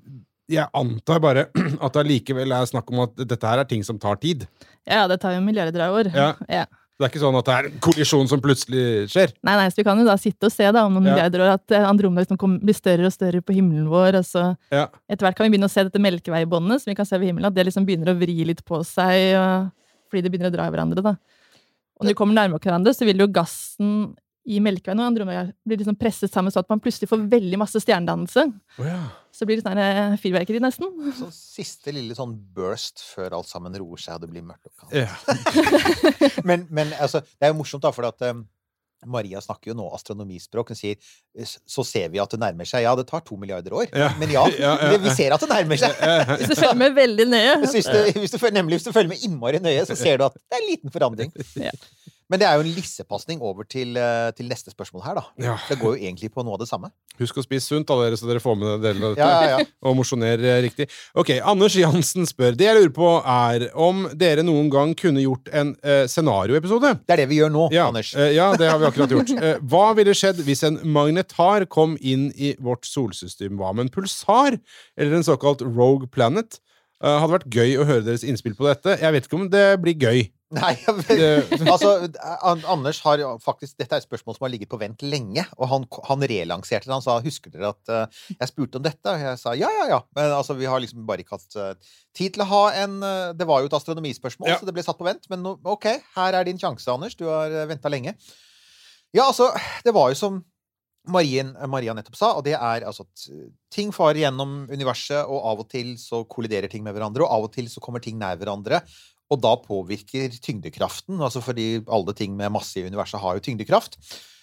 [0.49, 1.47] Jeg antar bare
[1.83, 4.47] at det allikevel er snakk om at dette her er ting som tar tid.
[4.87, 6.11] Ja, det tar jo milliarder av år.
[6.15, 6.31] Ja.
[6.49, 6.65] Ja.
[6.99, 9.31] Det er ikke sånn at det er en kollisjon som plutselig skjer.
[9.47, 11.13] Nei, nei, så vi kan jo da sitte og se da, om noen Ja.
[11.15, 14.17] milliarder år at eh, Andromeda liksom blir større og større på himmelen vår.
[14.19, 14.89] Og så Ja.
[15.09, 17.47] etter hvert kan vi begynne å se dette melkeveibåndet som vi kan se ved himmelen,
[17.47, 19.71] at det liksom begynner å vri litt på seg og,
[20.11, 21.01] fordi det begynner å dra i hverandre.
[21.01, 21.15] da.
[21.99, 25.77] Og når vi kommer nærmere hverandre, så vil jo gassen i Melkeveien og Andromeda blir
[25.79, 28.43] liksom presset sammen sånn at man plutselig får veldig masse stjernedannelse.
[28.79, 28.99] Oh, ja.
[29.35, 30.91] Så blir det sånn eh, fyrverkeri, nesten.
[31.17, 34.69] Så siste lille sånn burst før alt sammen roer seg og det blir mørkt.
[34.69, 34.95] og kaldt.
[34.95, 35.09] Ja.
[36.49, 38.41] Men, men altså, det er jo morsomt, da, for at um,
[39.07, 40.71] Maria snakker jo nå astronomispråk.
[40.73, 40.97] Hun sier
[41.45, 42.83] så ser vi at det nærmer seg.
[42.83, 43.87] Ja, det tar to milliarder år.
[43.95, 44.09] Ja.
[44.19, 45.95] Men ja, Ja, ja, vi ser at det nærmer seg.
[46.41, 47.53] Hvis du følger med veldig nøye.
[47.63, 50.35] Hvis du, hvis du, nemlig hvis du følger med innmari nøye, så ser du at
[50.35, 51.31] det er en liten forandring.
[52.29, 55.23] Men det er jo en lissepasning over til, eh, til neste spørsmål her, da.
[55.41, 55.55] Ja.
[55.69, 56.91] Det går jo egentlig på noe av det samme.
[57.17, 59.17] Husk å spise sunt, da, dere, så dere får med dere dette.
[59.17, 59.65] Ja, ja.
[59.81, 60.85] Og mosjoner eh, riktig.
[61.17, 65.49] Ok, Anders Jansen spør Det jeg lurer på, er om dere noen gang kunne gjort
[65.51, 66.93] en eh, scenarioepisode?
[67.09, 68.13] Det er det vi gjør nå, Anders.
[68.15, 69.33] eh, ja, det har vi akkurat gjort.
[69.39, 73.57] Eh, hva ville skjedd hvis en magnetar kom inn i vårt solsystem?
[73.57, 74.59] Hva med en pulsar?
[74.99, 76.59] Eller en såkalt rogue planet?
[77.01, 78.97] Eh, hadde vært gøy å høre deres innspill på dette.
[78.99, 80.27] Jeg vet ikke om det blir gøy.
[80.49, 80.71] Nei,
[81.69, 81.91] altså,
[82.41, 85.85] Anders har faktisk Dette er et spørsmål som har ligget på vent lenge, og han,
[86.07, 86.95] han relanserte det.
[86.95, 89.85] Han sa 'Husker dere at uh, jeg spurte om dette?' Og jeg sa ja, ja,
[89.93, 89.99] ja.
[90.17, 93.31] Men altså, vi har liksom bare ikke hatt uh, tid til å ha en uh,
[93.37, 94.57] Det var jo et astronomispørsmål, Ja.
[94.57, 95.29] så det ble satt på vent.
[95.29, 95.85] Men no, OK,
[96.17, 97.17] her er din sjanse, Anders.
[97.19, 98.15] Du har uh, venta lenge.
[99.13, 99.51] Ja, altså,
[99.85, 100.41] det var jo som
[101.09, 103.23] Marien, Maria nettopp sa, og det er altså at
[103.73, 107.47] ting farer gjennom universet, og av og til så kolliderer ting med hverandre, og av
[107.47, 108.81] og til så kommer ting nær hverandre.
[109.29, 113.99] Og da påvirker tyngdekraften, altså fordi alle ting med masse i universet har jo tyngdekraft.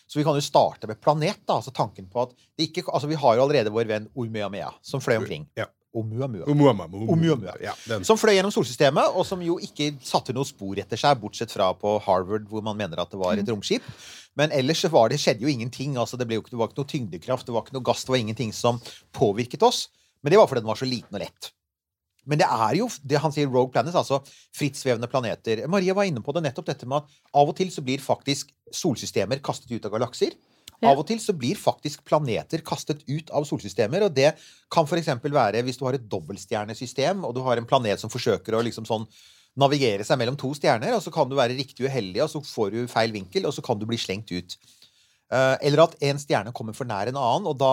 [0.06, 1.56] Så vi kan jo starte med planet, da.
[1.58, 5.02] Altså tanken på at det ikke Altså, vi har jo allerede vår venn Oumuamua, som
[5.02, 5.48] fløy omkring.
[5.58, 5.66] Ja.
[5.96, 6.44] Oumuamua.
[6.46, 6.86] Oumuamua.
[6.92, 7.54] Oumuamua.
[7.62, 7.72] Ja.
[8.04, 11.70] Som fløy gjennom solsystemet, og som jo ikke satte noe spor etter seg, bortsett fra
[11.74, 13.84] på Harvard, hvor man mener at det var et romskip.
[14.36, 15.96] Men ellers så var det, skjedde jo ingenting.
[15.96, 18.04] altså Det, ble jo ikke, det var ikke noe tyngdekraft, det var ikke noe gass,
[18.04, 18.80] det var ingenting som
[19.16, 19.86] påvirket oss.
[20.22, 21.50] Men det var fordi den var så liten og lett.
[22.26, 24.20] Men det er jo det han sier Rogue Planets, altså
[24.56, 25.62] frittsvevende planeter.
[25.70, 28.50] Maria var inne på det nettopp dette med at av og til så blir faktisk
[28.74, 30.34] solsystemer kastet ut av galakser.
[30.76, 30.90] Ja.
[30.90, 34.34] Av og til så blir faktisk planeter kastet ut av solsystemer, og det
[34.72, 35.08] kan f.eks.
[35.24, 38.88] være hvis du har et dobbeltstjernesystem, og du har en planet som forsøker å liksom
[38.88, 39.06] sånn
[39.56, 42.74] navigere seg mellom to stjerner, og så kan du være riktig uheldig, og så får
[42.74, 44.58] du feil vinkel, og så kan du bli slengt ut.
[45.32, 47.72] Eh, Eller at en stjerne kommer for nær en annen, og da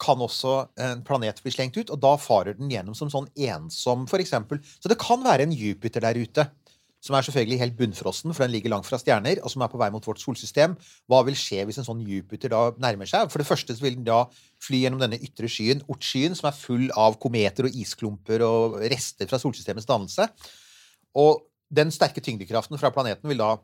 [0.00, 4.08] kan også en planet bli slengt ut, og da farer den gjennom som sånn ensom,
[4.20, 4.62] eksempel.
[4.80, 6.46] Så det kan være en Jupiter der ute,
[7.00, 9.78] som er selvfølgelig helt bunnfrossen, for den ligger langt fra stjerner, og som er på
[9.80, 10.74] vei mot vårt solsystem.
[11.08, 13.30] Hva vil skje hvis en sånn Jupiter da nærmer seg?
[13.32, 14.26] For det første vil den da
[14.60, 19.30] fly gjennom denne ytre skyen, Ortskyen, som er full av kometer og isklumper og rester
[19.30, 20.28] fra solsystemets dannelse.
[21.20, 23.54] Og den sterke tyngdekraften fra planeten vil da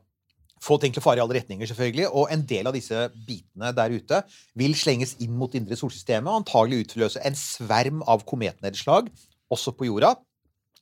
[0.63, 2.09] få ting til å fare i alle retninger, selvfølgelig.
[2.09, 4.21] Og en del av disse bitene der ute
[4.57, 9.11] vil slenges inn mot det indre solsystemet og antagelig utløse en sverm av kometnedslag,
[9.53, 10.15] også på jorda.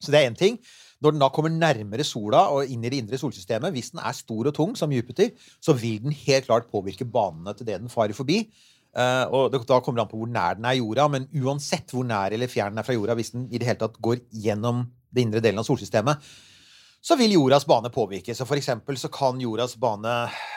[0.02, 0.60] Så det er én ting.
[1.04, 4.16] Når den da kommer nærmere sola og inn i det indre solsystemet, hvis den er
[4.16, 7.92] stor og tung som Jupiter, så vil den helt klart påvirke banene til det den
[7.92, 8.46] farer forbi.
[8.96, 12.08] Eh, og Da kommer det an på hvor nær den er jorda, men uansett hvor
[12.08, 14.86] nær eller fjern den er fra jorda, hvis den i det hele tatt går gjennom
[15.12, 16.22] det indre delen av solsystemet,
[17.06, 18.40] så vil jordas bane påvirkes.
[18.42, 20.16] Og for eksempel så kan jordas bane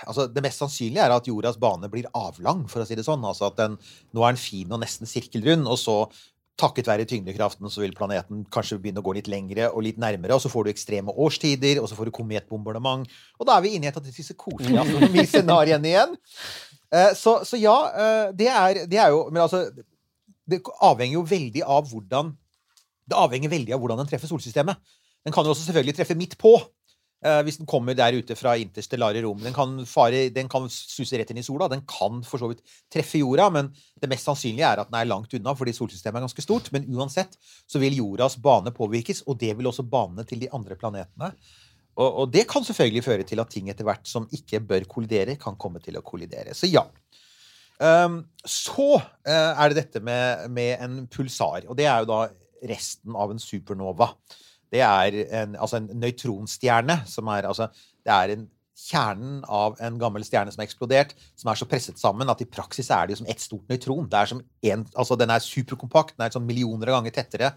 [0.09, 3.25] altså Det mest sannsynlige er at jordas bane blir avlang, for å si det sånn.
[3.29, 3.77] Altså at den
[4.17, 5.99] nå er den fin og nesten sirkelrund, og så
[6.59, 10.35] takket være tyngdekraften så vil planeten kanskje begynne å gå litt lengre og litt nærmere,
[10.35, 13.07] og så får du ekstreme årstider, og så får du kometbombardement,
[13.39, 16.17] og da er vi inne i et av disse koselige astronomiscenarioene igjen.
[16.91, 19.67] Eh, Så, så ja, eh, det er, det er jo Men altså,
[20.49, 22.31] det avhenger jo veldig av hvordan
[23.09, 24.81] Det avhenger veldig av hvordan den treffer solsystemet.
[25.27, 26.57] Den kan jo også selvfølgelig treffe midt på.
[27.19, 29.41] Uh, hvis den kommer der ute fra interstellare rom.
[29.43, 31.67] Den kan, fare, den kan suse rett inn i sola.
[31.71, 32.63] Den kan for så vidt
[32.95, 36.29] treffe jorda, men det mest sannsynlige er at den er langt unna, fordi solsystemet er
[36.29, 36.71] ganske stort.
[36.75, 37.35] Men uansett
[37.67, 41.33] så vil jordas bane påvirkes, og det vil også banene til de andre planetene.
[41.99, 45.35] Og, og det kan selvfølgelig føre til at ting etter hvert som ikke bør kollidere,
[45.43, 46.55] kan komme til å kollidere.
[46.55, 46.87] Så ja.
[47.79, 52.21] Um, så uh, er det dette med, med en pulsar, og det er jo da
[52.71, 54.13] resten av en supernova.
[54.73, 57.71] Det er en, altså en nøytronstjerne, som er altså
[58.05, 58.47] Det er en
[58.79, 62.47] kjernen av en gammel stjerne som er eksplodert, som er så presset sammen at i
[62.47, 64.07] praksis er det jo som ett stort nøytron.
[64.11, 67.53] Det er som en, altså Den er superkompakt, den er sånn millioner av ganger tettere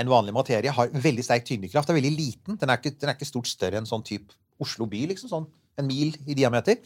[0.00, 0.72] enn vanlig materie.
[0.72, 1.90] Har veldig sterk tyngdekraft.
[1.92, 2.56] Er veldig liten.
[2.60, 5.28] Den er ikke, den er ikke stort større enn sånn type Oslo by, liksom.
[5.28, 6.80] Sånn en mil i diameter.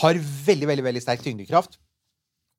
[0.00, 1.78] Har veldig, veldig, veldig sterk tyngdekraft.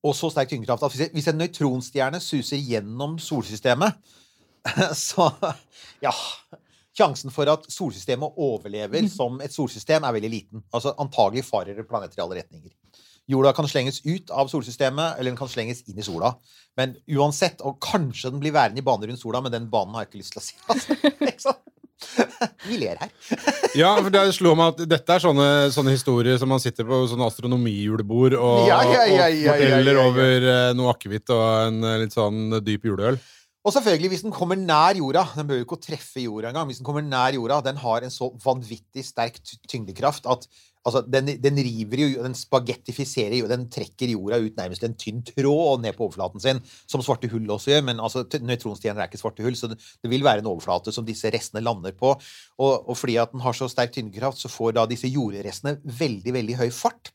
[0.05, 3.97] Og så sterk tyngdekraft at hvis en nøytronstjerne suser gjennom solsystemet,
[5.07, 5.31] så
[6.03, 6.13] Ja.
[6.97, 10.63] Sjansen for at solsystemet overlever som et solsystem, er veldig liten.
[10.73, 12.71] Altså Antagelig farer planeter i alle retninger.
[13.29, 16.31] Jorda kan slenges ut av solsystemet, eller den kan slenges inn i sola.
[16.79, 20.05] Men uansett, og kanskje den blir værende i bane rundt sola, men den banen har
[20.05, 20.57] jeg ikke lyst til å si.
[21.37, 21.53] Altså.
[22.69, 23.09] Vi ler her.
[23.77, 26.99] Ja, for det slår meg at dette er sånne, sånne historier som man sitter på
[27.09, 31.81] sånne astronomijulebord og, Ja, ja, ja, ja, og forteller over eh, noe akevitt og en
[31.81, 33.17] eh, litt sånn dyp juleøl.
[33.67, 36.69] Og selvfølgelig, hvis den kommer nær jorda Den behøver jo ikke treffe jorda engang.
[36.69, 40.47] Hvis den kommer nær jorda, den har en så vanvittig sterk tyngdekraft at
[40.87, 45.19] altså, den, den river jo Den spagettifiserer jo Den trekker jorda ut nærmest en tynn
[45.27, 47.83] tråd ned på overflaten sin, som svarte hull også gjør.
[47.89, 51.07] Men altså, nøytronstjerner er ikke svarte hull, så det, det vil være en overflate som
[51.07, 52.15] disse restene lander på.
[52.15, 56.39] Og, og fordi at den har så sterk tyngdekraft, så får da disse jordrestene veldig,
[56.39, 57.11] veldig høy fart.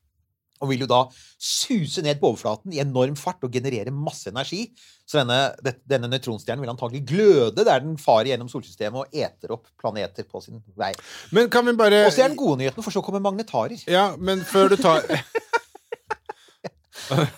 [0.63, 1.03] Og vil jo da
[1.43, 4.69] suse ned på overflaten i enorm fart og generere masse energi.
[5.09, 9.67] Så denne, denne nøytronstjernen vil antagelig gløde der den farer gjennom solsystemet og eter opp
[9.81, 10.93] planeter på sin vei.
[11.35, 13.83] Men kan vi bare Og så er den gode nyheten, for så kommer magnetarer.
[13.91, 15.03] Ja, men før du tar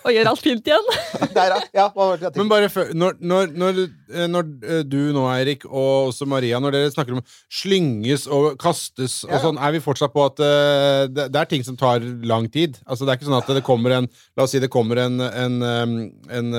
[0.05, 0.89] Og gjør alt fint igjen.
[1.35, 1.87] Der, ja.
[2.35, 3.79] Men bare før Når, når, når,
[4.13, 8.55] eh, når eh, du nå, Eirik, og også Maria, når dere snakker om slynges og
[8.61, 9.41] kastes og Ja.
[9.43, 12.79] sånn, er vi fortsatt på at uh, det, det er ting som tar lang tid?
[12.85, 15.19] Altså, det er ikke sånn at det kommer en La oss si det kommer en,
[15.25, 15.93] en, en,
[16.29, 16.49] en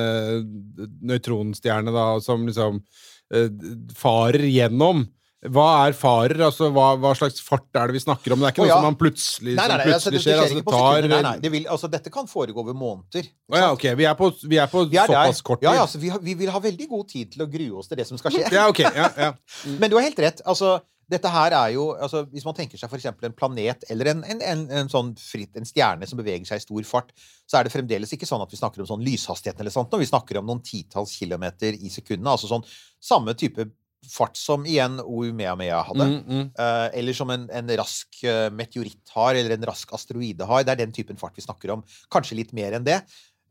[1.06, 2.80] nøytronstjerne da, som liksom
[3.34, 3.48] uh,
[3.96, 5.06] farer gjennom.
[5.44, 6.40] Hva er farer?
[6.46, 8.40] Altså, hva, hva slags fart er det vi snakker om?
[8.40, 10.40] Det er ikke Å, noe som man plutselig, Nei, nei, nei, altså, plutselig skjer.
[10.42, 11.08] Altså, det tar.
[11.12, 13.28] Nei, nei, det vil, altså, dette kan foregå over måneder.
[13.52, 13.86] Oh, ja, ok.
[14.00, 15.68] Vi er på, vi er på Vi er såpass kort tid.
[15.68, 17.92] Ja, ja, så vi, har, vi vil ha veldig god tid til å grue oss
[17.92, 18.48] til det som skal skje.
[18.56, 18.82] Ja, ok.
[18.88, 19.32] Ja, ja.
[19.80, 20.44] Men du har helt rett.
[20.48, 24.24] altså dette her er jo, altså Hvis man tenker seg eksempel en planet eller en,
[24.26, 27.12] en, en, en sånn fritt, en stjerne som beveger seg i stor fart,
[27.46, 30.02] så er det fremdeles ikke sånn at vi snakker om sånn lyshastigheten eller sånt, når
[30.02, 32.34] vi snakker om noen titalls kilometer i sekundene.
[32.34, 32.66] Altså sånn
[32.98, 33.68] samme type
[34.06, 36.08] fart som igjen Oumea-Mea hadde.
[36.10, 36.50] Mm, mm.
[36.58, 40.66] Eh, eller som en, en rask eh, meteoritt har, eller en rask asteroide har.
[40.66, 41.84] Det er den typen fart vi snakker om.
[42.12, 43.00] Kanskje litt mer enn det.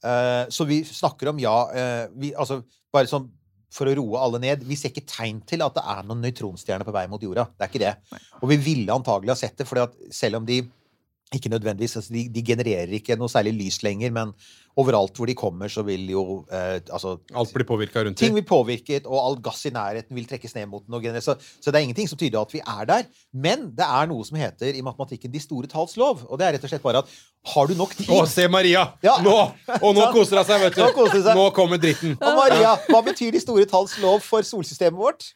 [0.05, 1.57] Eh, så vi snakker om, ja
[2.13, 2.61] vi, altså,
[2.95, 3.25] Bare sånn
[3.75, 4.61] for å roe alle ned.
[4.63, 7.43] Vi ser ikke tegn til at det er noen nøytronstjerner på vei mot jorda.
[7.51, 8.21] Det er ikke det.
[8.39, 9.81] Og vi ville antagelig ha sett det, for
[10.15, 10.61] selv om de
[11.35, 14.31] ikke nødvendigvis, altså de, de genererer ikke noe særlig lys lenger, men
[14.79, 18.45] overalt hvor de kommer, så vil jo eh, altså, Alt blir påvirka rundt Ting blir
[18.47, 21.21] påvirket, og all gass i nærheten vil trekkes ned mot den.
[21.23, 23.07] Så, så det er ingenting som tyder at vi er der.
[23.31, 26.25] Men det er noe som heter i matematikken de store talls lov.
[26.27, 27.15] Og det er rett og slett bare at
[27.55, 28.87] har du nok tid Å, se Maria!
[29.05, 29.19] Ja.
[29.23, 29.37] Nå!
[29.79, 30.83] Og nå koser hun seg, vet du.
[30.83, 31.39] Nå.
[31.39, 32.17] Nå kommer dritten.
[32.19, 35.31] Og Maria, hva betyr de store talls lov for solsystemet vårt?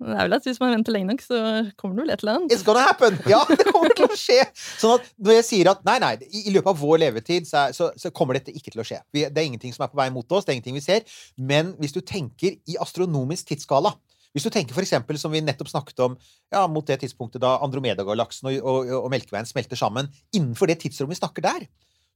[0.00, 1.38] Det er vel at Hvis man venter lenge nok, så
[1.80, 2.52] kommer det vel et eller annet.
[2.54, 3.18] It's gonna happen!
[3.28, 4.38] Ja, det kommer til å skje.
[4.80, 7.90] Sånn at når jeg sier at nei, nei, i, løpet av vår levetid så, så,
[8.00, 9.02] så kommer dette ikke til å skje.
[9.12, 11.04] Det er ingenting som er på vei mot oss, det er ingenting vi ser.
[11.36, 13.92] Men hvis du tenker i astronomisk tidsskala
[14.30, 16.12] hvis du tenker for eksempel, som vi nettopp snakket om,
[16.54, 21.16] ja, mot det tidspunktet da Andromeda-galaksen og, og, og Melkeveien smelter sammen, innenfor det tidsrommet
[21.16, 21.64] vi snakker der,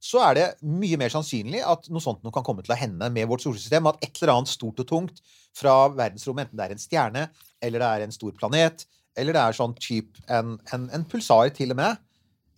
[0.05, 3.07] så er det mye mer sannsynlig at noe sånt noe kan komme til å hende
[3.13, 3.87] med vårt solsystem.
[3.89, 5.21] At et eller annet stort og tungt
[5.55, 7.23] fra verdensrommet, enten det er en stjerne,
[7.63, 8.85] eller det er en stor planet,
[9.17, 12.03] eller det er sånn type en, en, en pulsar til og med,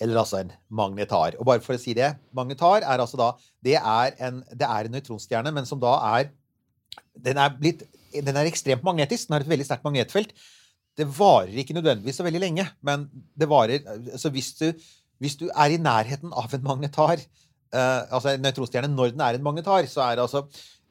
[0.03, 1.37] eller altså en magnetar.
[1.39, 3.31] Og bare for å si det, magnetar er altså da
[3.63, 6.31] Det er en, det er en nøytronstjerne, men som da er
[7.17, 7.83] den er, blitt,
[8.13, 9.27] den er ekstremt magnetisk.
[9.27, 10.33] Den har et veldig sterkt magnetfelt.
[10.97, 13.05] Det varer ikke nødvendigvis så veldig lenge, men
[13.37, 14.71] det varer altså hvis, du,
[15.23, 17.21] hvis du er i nærheten av en magnetar,
[17.75, 20.47] uh, altså nøytronstjerne, når den er en magnetar, så er det altså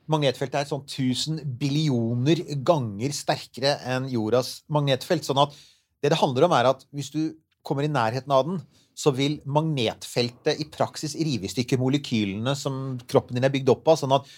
[0.06, 5.26] Magnetfeltet er sånn 1000 billioner ganger sterkere enn jordas magnetfelt.
[5.26, 5.56] Sånn at
[5.98, 7.34] det det handler om, er at hvis du
[7.66, 8.60] kommer i nærheten av den,
[8.96, 13.90] så vil magnetfeltet i praksis rive i stykker molekylene som kroppen din er bygd opp
[13.90, 13.98] av.
[13.98, 14.30] sånn at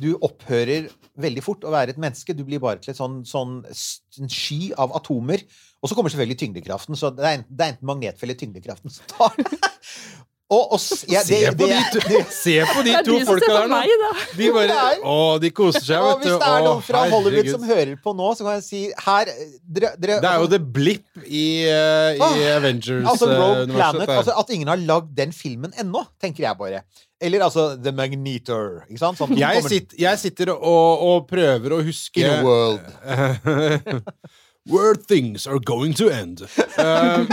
[0.00, 0.88] du opphører
[1.20, 2.34] veldig fort å være et menneske.
[2.36, 5.42] Du blir bare til et sånn, sånn en sky av atomer.
[5.82, 6.96] Og så kommer selvfølgelig tyngdekraften.
[6.96, 9.34] Så det er enten, det er enten magnetfelt eller tyngdekraften som tar
[10.52, 13.14] og, og, ja, det, Se på det- de to, det- se på de Det to
[13.18, 13.76] de folka der nå!
[13.78, 14.10] meg, da.
[14.36, 14.74] De bare
[15.08, 16.26] Å, de koser seg, vet du.
[16.28, 17.52] hvis det er noen fra Hollywood herregud.
[17.54, 19.30] som hører på nå, så kan jeg si her
[19.64, 23.06] dere, dere, Det er jo The Blip i, uh, i Ah, Avengers.
[23.14, 24.12] Altså eh, Rogue universet, Planet.
[24.18, 26.82] Altså At ingen har lagd den filmen ennå, tenker jeg bare.
[27.22, 28.82] Eller altså The Magnetor.
[28.88, 29.20] Ikke sant?
[29.20, 32.82] Sånn, jeg, sitter, jeg sitter og, og prøver å huske In a world.
[34.72, 36.46] Where things are going to end.
[36.82, 37.26] Eh,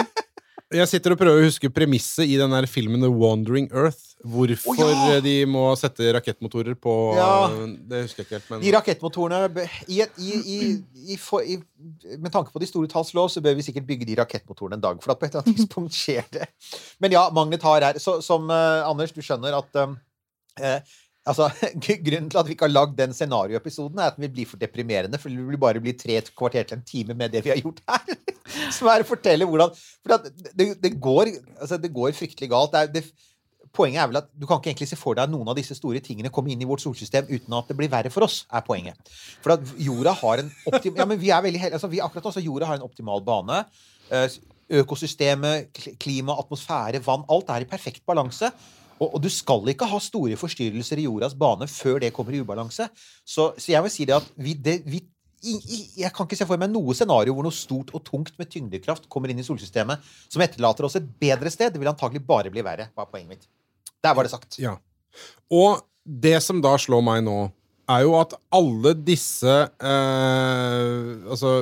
[0.70, 4.14] jeg sitter og prøver å huske premisset i den der filmen The Wandering Earth.
[4.20, 5.20] Hvorfor oh, ja!
[5.24, 7.48] de må sette rakettmotorer på Ja.
[7.90, 10.40] Det husker jeg ikke helt, men De rakettmotorene i i,
[11.16, 11.56] i,
[12.20, 14.84] Med tanke på de store talls lov, så bør vi sikkert bygge de rakettmotorene en
[14.84, 15.00] dag.
[15.02, 16.50] For at på et eller annet tidspunkt skjer det.
[17.00, 18.02] Men ja, magnetar her.
[18.04, 19.82] så, Som uh, Anders, du skjønner at
[20.60, 21.50] eh, Altså,
[22.06, 24.62] Grunnen til at vi ikke har lagd den scenarioepisoden, er at den vil bli for
[24.62, 25.20] deprimerende.
[25.22, 27.82] For det vil bare bli tre kvarter til en time med det vi har gjort
[27.90, 28.16] her.
[28.78, 30.16] Som er å fortelle hvordan For
[30.58, 32.74] det, det, går, altså, det går fryktelig galt.
[32.74, 33.12] Det det,
[33.76, 36.02] poenget er vel at du kan ikke egentlig se for deg noen av disse store
[36.04, 39.12] tingene kommer inn i vårt solsystem uten at det blir verre for oss, er poenget.
[39.44, 40.98] For at jorda har en optim...
[40.98, 43.62] Ja, men vi er veldig hel- altså, vi, akkurat også, jorda har en optimal bane.
[44.10, 44.40] Eh,
[44.82, 48.52] Økosystemet, klima, atmosfære, vann, alt er i perfekt balanse.
[49.00, 52.42] Og, og du skal ikke ha store forstyrrelser i jordas bane før det kommer i
[52.44, 52.90] ubalanse.
[53.24, 55.02] Så, så jeg vil si det at vi, det, vi
[55.40, 58.34] i, i, jeg kan ikke se for meg noe scenario hvor noe stort og tungt
[58.40, 61.72] med tyngdekraft kommer inn i solsystemet som etterlater oss et bedre sted.
[61.72, 62.90] Det vil antagelig bare bli verre.
[62.96, 63.48] var poenget mitt.
[64.04, 64.60] Der var det sagt.
[64.60, 64.76] Ja.
[65.52, 67.40] Og det som da slår meg nå,
[67.90, 71.54] er jo at alle disse eh, Altså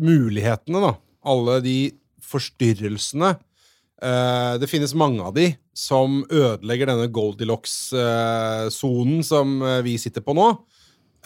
[0.00, 0.94] Mulighetene, da.
[1.28, 1.76] Alle de
[2.24, 3.34] forstyrrelsene.
[4.00, 10.32] Eh, det finnes mange av de som ødelegger denne Goldilocks-sonen som eh, vi sitter på
[10.36, 10.48] nå.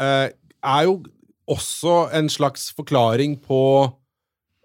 [0.02, 0.28] Eh,
[0.64, 1.02] er jo
[1.50, 3.60] også en slags forklaring på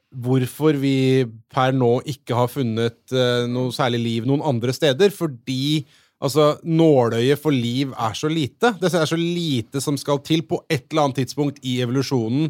[0.10, 5.14] hvorfor vi per nå ikke har funnet eh, noe særlig liv noen andre steder.
[5.14, 5.86] Fordi
[6.24, 8.74] altså, nåløyet for liv er så lite.
[8.82, 12.49] Det er så lite som skal til på et eller annet tidspunkt i evolusjonen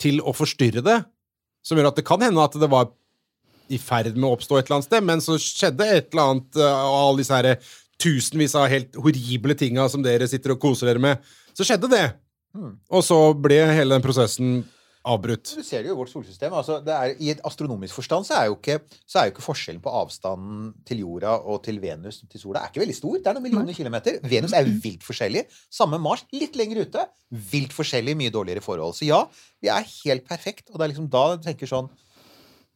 [0.00, 1.02] til å forstyrre det.
[1.64, 2.90] Som gjør at det kan hende at det var
[3.72, 6.60] i ferd med å oppstå et eller annet sted, men så skjedde et eller annet
[6.60, 7.72] eh, av alle disse her
[8.04, 11.34] tusenvis av helt horrible tinga som dere sitter og koser dere med.
[11.54, 12.06] Så skjedde det.
[12.92, 14.62] Og så ble hele den prosessen
[15.04, 15.50] avbrutt.
[15.58, 16.54] Du ser det jo i vårt solsystem.
[16.56, 19.44] Altså, det er, I et astronomisk forstand så er, jo ikke, så er jo ikke
[19.44, 23.18] forskjellen på avstanden til jorda og til Venus til sola er ikke veldig stor.
[23.18, 24.16] Det er noen millioner kilometer.
[24.24, 25.44] Venus er vilt forskjellig.
[25.72, 27.04] Samme Mars, litt lenger ute.
[27.52, 28.96] Vilt forskjellig, mye dårligere forhold.
[28.96, 29.20] Så ja,
[29.60, 30.70] vi er helt perfekt.
[30.72, 31.92] Og det er liksom da du tenker sånn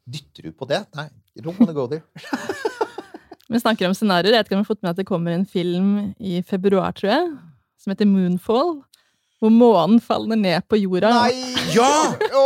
[0.09, 0.83] Dytter du på det?
[0.97, 1.09] Nei.
[1.39, 2.03] Don't wanna go there.
[3.49, 4.35] Vi snakker om scenarioer.
[4.35, 6.93] Jeg vet ikke om jeg har fått med at det kommer en film i februar,
[6.97, 7.29] tror jeg,
[7.81, 8.75] som heter Moonfall.
[9.39, 11.13] Hvor månen faller ned på jorda.
[11.15, 11.33] Nei!
[11.69, 11.85] Ja!
[12.33, 12.45] Å,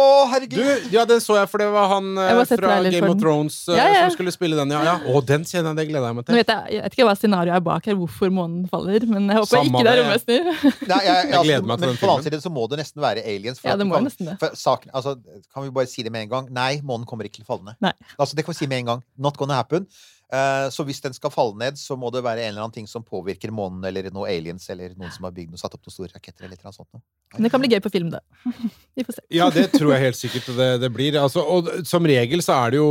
[0.51, 0.59] Du,
[0.91, 3.21] ja, den så jeg, for det var han eh, fra Game of.
[3.21, 4.01] Thrones eh, Ja, ja.
[4.09, 4.81] som skulle spille den, ja.
[4.83, 4.95] ja.
[4.99, 6.39] Å, den kjenner jeg, det gleder jeg meg Nå til.
[6.41, 9.39] vet jeg, jeg vet ikke hva scenarioet er bak her, hvorfor månen faller, men jeg
[9.39, 10.07] håper Samme ikke det er det.
[10.09, 10.59] romvesener.
[10.83, 12.81] Jeg, jeg, Jeg gleder meg til den den på den annen side så må det
[12.83, 13.63] nesten være aliens.
[13.63, 14.37] Ja, det må kan, nesten det.
[14.43, 15.15] For saken, altså,
[15.55, 16.51] kan vi bare si det med en gang?
[16.59, 17.95] Nei, månen kommer ikke til å falle ned.
[18.19, 19.07] Altså, det kan vi si med en gang.
[19.23, 19.87] Not gonna happen.
[20.33, 22.87] Eh, så hvis den skal falle ned, så må det være en eller annen ting
[22.89, 25.97] som påvirker månen, eller noen aliens, eller noen som har bygd og satt opp noen
[25.97, 26.89] store raketter, eller noe sånt.
[27.35, 28.23] Men det kan bli gøy på film, det.
[28.97, 29.27] Vi får se.
[29.37, 31.19] Ja, det tror jeg helt sikkert det, det blir.
[31.21, 32.89] Altså, og som regel så er det jo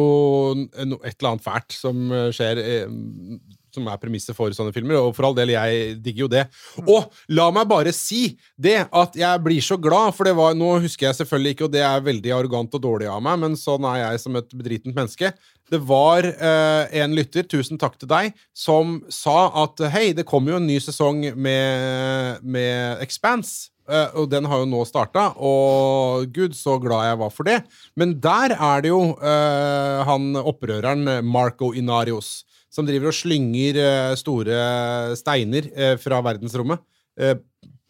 [0.70, 2.86] et eller annet fælt som eh, skjer, eh,
[3.76, 6.45] som er premisset for sånne filmer, og for all del, jeg digger jo det.
[6.86, 10.76] Og la meg bare si det, at jeg blir så glad, for det var Nå
[10.84, 13.88] husker jeg selvfølgelig ikke, og det er veldig arrogant og dårlig av meg, men sånn
[13.89, 15.32] er jeg som et bedritent menneske.
[15.72, 20.55] Det var uh, en lytter, tusen takk til deg, som sa at hei, det kommer
[20.55, 23.69] jo en ny sesong med, med Expanse.
[23.91, 27.57] Uh, og den har jo nå starta, og gud, så glad jeg var for det.
[27.99, 32.41] Men der er det jo uh, han opprøreren Marco Inarios
[32.72, 34.57] som driver og slynger eh, store
[35.19, 36.82] steiner eh, fra verdensrommet
[37.19, 37.36] eh,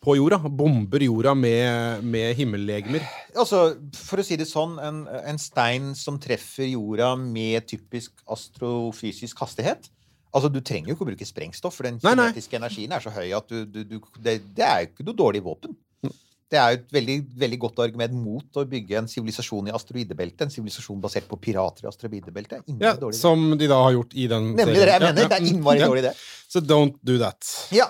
[0.02, 0.40] på jorda.
[0.50, 3.06] Bomber jorda med, med himmellegemer.
[3.36, 9.46] Altså, for å si det sånn, en, en stein som treffer jorda med typisk astrofysisk
[9.46, 9.92] hastighet
[10.32, 13.34] Altså, Du trenger jo ikke å bruke sprengstoff, for den kinetiske energien er så høy
[13.36, 15.74] at du, du, du, det, det er jo ikke noe dårlig våpen.
[16.52, 20.44] Det er jo et veldig, veldig godt argument mot å bygge en sivilisasjon i asteroidebeltet.
[20.44, 22.68] En sivilisasjon basert på pirater i asteroidebeltet.
[22.82, 25.24] Ja, som de da har gjort i den Nemlig det jeg mener.
[25.24, 25.88] Ja, Det er innmari ja.
[25.88, 26.14] dårlig idé.
[26.52, 27.48] Så don't do that.
[27.72, 27.88] Ja.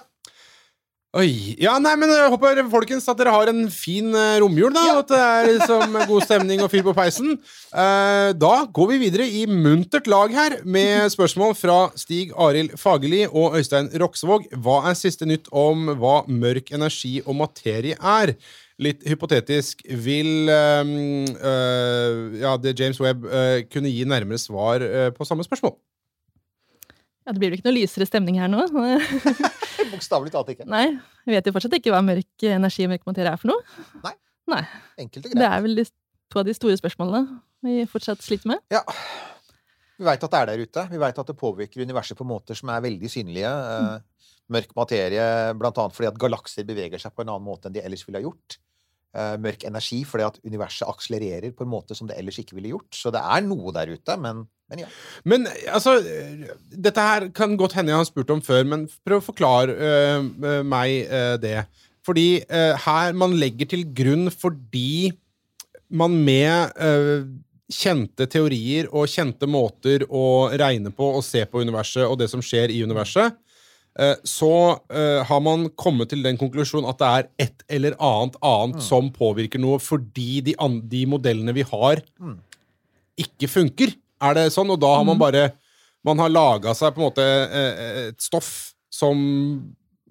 [1.12, 1.58] Oi.
[1.60, 4.84] Ja, nei, men jeg håper folkens at dere har en fin eh, romjul, da.
[4.88, 4.94] Ja.
[5.02, 7.34] at det er liksom god stemning og fyr på peisen.
[7.68, 13.26] Eh, da går vi videre i muntert lag her med spørsmål fra Stig Arild Fagerli
[13.28, 14.48] og Øystein Roksvåg.
[14.64, 18.38] Hva er siste nytt om hva mørk energi og materie er?
[18.82, 20.96] Litt hypotetisk, vil eh,
[22.40, 23.28] ja, det James Webb
[23.68, 25.76] kunne gi nærmere svar på samme spørsmål?
[27.22, 28.64] Ja, det blir vel ikke noe lysere stemning her nå.
[29.94, 30.66] Bokstavelig talt ikke.
[30.70, 30.88] Nei,
[31.28, 33.82] vi vet jo fortsatt ikke hva mørk energi og mørk materie er for noe.
[34.06, 34.16] Nei.
[34.52, 34.62] Nei.
[35.04, 35.86] Enkelt og Det er vel de,
[36.32, 38.64] to av de store spørsmålene vi fortsatt sliter med.
[38.74, 38.82] Ja.
[40.02, 40.88] Vi veit at det er der ute.
[40.90, 43.52] Vi veit at det påvirker universet på måter som er veldig synlige.
[43.52, 47.84] Eh, mørk materie annet fordi at galakser beveger seg på en annen måte enn de
[47.86, 48.58] ellers ville ha gjort.
[49.12, 52.74] Eh, mørk energi fordi at universet akselererer på en måte som det ellers ikke ville
[52.74, 52.90] gjort.
[52.98, 54.88] Så det er noe der ute, men, men ja.
[55.28, 55.98] Men altså
[56.72, 60.62] Dette her kan godt hende jeg har spurt om før, men prøv å forklare øh,
[60.66, 61.60] meg øh, det.
[62.08, 65.12] Fordi øh, her man legger til grunn fordi
[65.92, 67.28] man med øh,
[67.72, 72.44] kjente teorier og kjente måter å regne på og se på universet og det som
[72.44, 73.36] skjer i universet,
[74.00, 74.54] øh, så
[74.92, 79.12] øh, har man kommet til den konklusjonen at det er et eller annet annet som
[79.14, 80.56] påvirker noe fordi de,
[80.92, 82.04] de modellene vi har,
[83.22, 83.94] ikke funker.
[84.22, 84.70] Er det sånn?
[84.74, 85.50] Og da har man bare
[86.06, 89.18] man har laga seg på en måte eh, et stoff som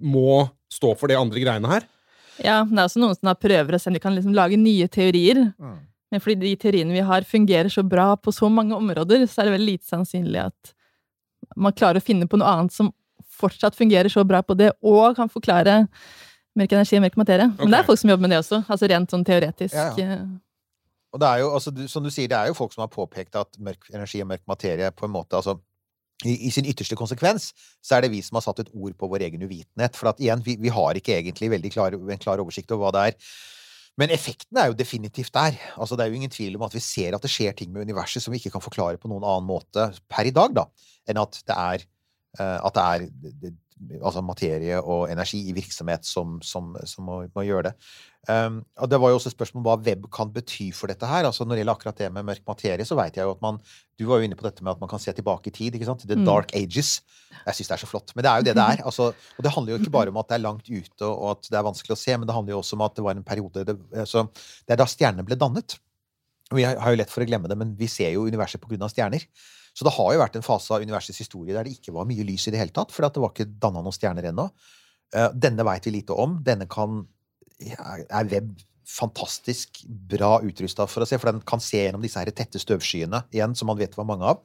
[0.00, 1.86] må stå for de andre greiene her.
[2.40, 4.58] Ja, det er også noen som da prøver å se om de kan liksom lage
[4.60, 5.42] nye teorier.
[5.60, 5.78] Mm.
[6.10, 9.48] Men fordi de teoriene vi har, fungerer så bra på så mange områder, så er
[9.48, 10.72] det veldig lite sannsynlig at
[11.58, 12.90] man klarer å finne på noe annet som
[13.40, 15.84] fortsatt fungerer så bra på det, og kan forklare
[16.58, 17.48] mørk energi og mørk materie.
[17.58, 18.62] Men det er folk som jobber med det også.
[18.66, 19.76] Altså rent sånn teoretisk.
[19.76, 20.18] Ja, ja.
[21.10, 23.38] Og det er jo, altså, som du sier, det er jo folk som har påpekt
[23.38, 25.56] at mørk energi og mørk materie på en måte altså,
[26.24, 27.50] i, I sin ytterste konsekvens
[27.82, 29.96] så er det vi som har satt et ord på vår egen uvitenhet.
[29.96, 32.92] For at igjen, vi, vi har ikke egentlig veldig klar, en klar oversikt over hva
[32.96, 33.32] det er.
[34.00, 35.56] Men effekten er jo definitivt der.
[35.80, 37.88] Altså, det er jo ingen tvil om at vi ser at det skjer ting med
[37.88, 40.68] universet som vi ikke kan forklare på noen annen måte per i dag, da,
[41.10, 41.88] enn at det er,
[42.38, 43.56] eh, at det er
[44.02, 47.72] altså materie og energi i virksomhet som, som, som må, må gjøre det.
[48.28, 51.08] Um, og det var jo også et spørsmål om hva web kan bety for dette
[51.08, 51.24] her.
[51.24, 53.56] Altså Når det gjelder akkurat det med mørk materie, så vet jeg jo at man
[53.96, 55.74] Du var jo inne på dette med at man kan se tilbake i tid.
[55.74, 56.04] ikke sant?
[56.08, 56.24] The Mm.
[56.28, 57.00] dark ages.
[57.46, 58.12] Jeg syns det er så flott.
[58.14, 58.82] Men det er jo det det er.
[58.88, 61.48] Altså, og det handler jo ikke bare om at det er langt ute og at
[61.50, 63.24] det er vanskelig å se, men det handler jo også om at det var en
[63.24, 64.26] periode det, altså,
[64.68, 65.78] det er da stjernene ble dannet.
[66.52, 68.88] Vi har har jo lett for å glemme det, men vi ser jo universet pga.
[68.90, 69.24] stjerner.
[69.80, 72.24] Så det har jo vært en fase av universets historie der det ikke var mye
[72.28, 74.44] lys i det hele tatt, for det var ikke danna noen stjerner ennå.
[75.16, 76.34] Eh, Denne veit vi lite om.
[76.44, 77.06] Denne kan
[77.64, 78.52] er web
[78.90, 83.22] fantastisk bra utrusta for å se, for den kan se gjennom disse her tette støvskyene
[83.32, 84.44] igjen, som man vet var mange av.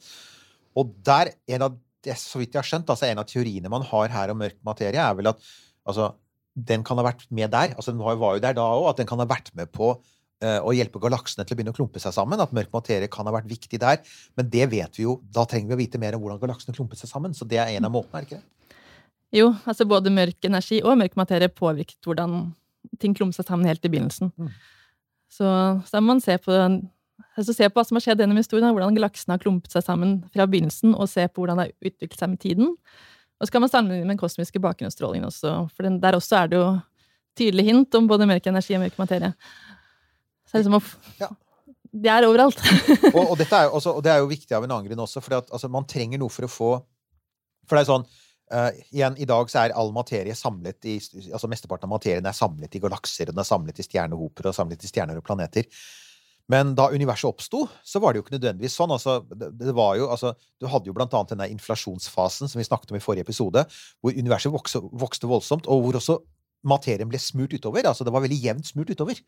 [0.79, 1.75] Og der, en av,
[2.15, 5.03] så vidt jeg har skjønt, altså en av teoriene man har her om mørk materie,
[5.03, 5.43] er vel at
[5.83, 6.13] altså,
[6.55, 7.75] den kan ha vært med der.
[7.75, 8.87] altså Den var jo der da òg.
[8.93, 9.97] At den kan ha vært med på
[10.43, 12.41] eh, å hjelpe galaksene til å begynne å klumpe seg sammen.
[12.41, 14.01] At mørk materie kan ha vært viktig der.
[14.35, 15.19] Men det vet vi jo.
[15.35, 17.35] Da trenger vi å vite mer om hvordan galaksene klumpet seg sammen.
[17.37, 18.51] Så det er en av måtene, er det ikke det?
[19.35, 22.53] Jo, altså både mørk energi og mørk materie påvirket hvordan
[23.01, 24.31] ting klumpet seg sammen helt i begynnelsen.
[24.37, 24.51] Mm.
[25.35, 25.47] Så,
[25.89, 26.53] så må man se på,
[27.35, 30.19] altså se på hva som har skjedd gjennom historien, hvordan galaksene har klumpet seg sammen
[30.31, 32.73] fra begynnelsen, og se på hvordan det har utviklet seg med tiden.
[33.35, 36.51] Og så kan man sammenligne med den kosmiske bakgrunnsstrålingen også, for den, der også er
[36.51, 36.67] det jo
[37.35, 39.33] tydelig hint om både mørk energi og mørk materie.
[40.55, 41.31] Det er liksom å Ja.
[41.95, 42.59] De er overalt.
[43.15, 45.03] og, og, dette er jo også, og det er jo viktig av en annen grunn
[45.05, 46.69] også, for altså, man trenger noe for å få
[47.65, 48.07] For det er sånn
[48.53, 52.35] Uh, igjen, I dag så er all materie samlet i altså Mesteparten av materien er
[52.37, 55.65] samlet i galakser, den er samlet i stjernehoper og samlet i stjerner og planeter.
[56.53, 58.93] Men da universet oppsto, så var det jo ikke nødvendigvis sånn.
[58.93, 62.67] Altså, det, det var jo, altså, du hadde jo blant annet denne inflasjonsfasen som vi
[62.67, 63.65] snakket om i forrige episode,
[63.97, 66.19] hvor universet vokste, vokste voldsomt, og hvor også
[66.67, 67.85] materien ble smurt utover.
[67.85, 69.21] altså Det var veldig jevnt smurt utover.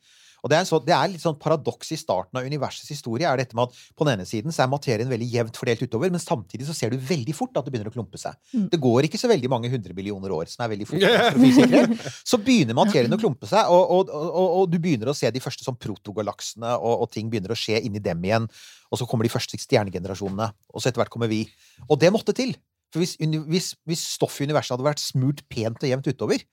[0.43, 3.25] Og det er, en sånn- det er litt sånn paradoks i starten av universets historie.
[3.25, 6.11] er dette med at På den ene siden så er materien veldig jevnt fordelt utover,
[6.11, 8.35] men samtidig så ser du veldig fort at det begynner å klumpe seg.
[8.53, 8.69] Mm.
[8.69, 11.01] Det går ikke så veldig mange hundre millioner år som er veldig fort.
[11.01, 11.97] Yeah.
[12.23, 15.41] Så begynner materien å klumpe seg, og, og, og, og du begynner å se de
[15.41, 18.47] første sånn protogalaksene, og, og ting begynner å skje inni dem igjen.
[18.91, 21.47] Og så kommer de første stjernegenerasjonene, og så etter hvert kommer vi.
[21.89, 22.53] Og det måtte til.
[22.93, 26.45] For hvis, hvis, hvis stoffet i universet hadde vært smurt pent og jevnt utover,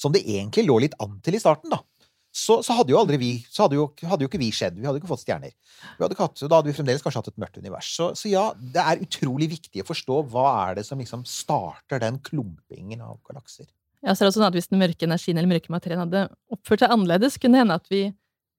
[0.00, 1.80] som det egentlig lå litt an til i starten, da,
[2.32, 4.78] så, så hadde jo aldri vi så hadde jo, hadde jo ikke vi skjedd.
[4.80, 5.52] Vi hadde ikke fått stjerner.
[5.98, 7.90] Vi hadde hatt, da hadde vi fremdeles kanskje hatt et mørkt univers.
[7.92, 12.00] Så, så ja, det er utrolig viktig å forstå hva er det som liksom starter
[12.00, 13.68] den klumpingen av galakser.
[14.02, 16.24] Ja, så er det også sånn at Hvis den mørke energien eller mørke materien hadde
[16.50, 18.02] oppført seg annerledes, kunne det hende at vi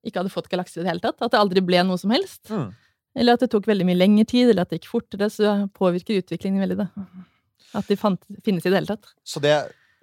[0.06, 1.18] ikke hadde fått galakser i det hele tatt.
[1.20, 2.46] At det aldri ble noe som helst.
[2.54, 2.70] Mm.
[3.18, 5.34] Eller at det tok veldig mye lengre tid, eller at det gikk fortere.
[5.34, 6.90] Så påvirker utviklingen veldig det.
[7.74, 9.16] At de fant, finnes i det hele tatt.
[9.26, 9.56] Så det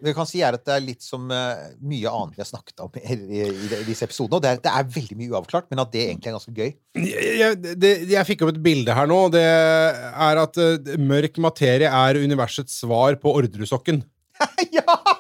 [0.03, 2.83] vi kan si er at det er litt som eh, mye annet vi har snakket
[2.85, 4.39] om i, i, i disse episodene.
[4.39, 6.73] Og det er, det er veldig mye uavklart, men at det egentlig er ganske gøy.
[7.01, 9.21] Jeg, jeg, det, jeg fikk opp et bilde her nå.
[9.35, 14.05] Det er at uh, mørk materie er universets svar på ordresokken.
[14.79, 15.20] ja!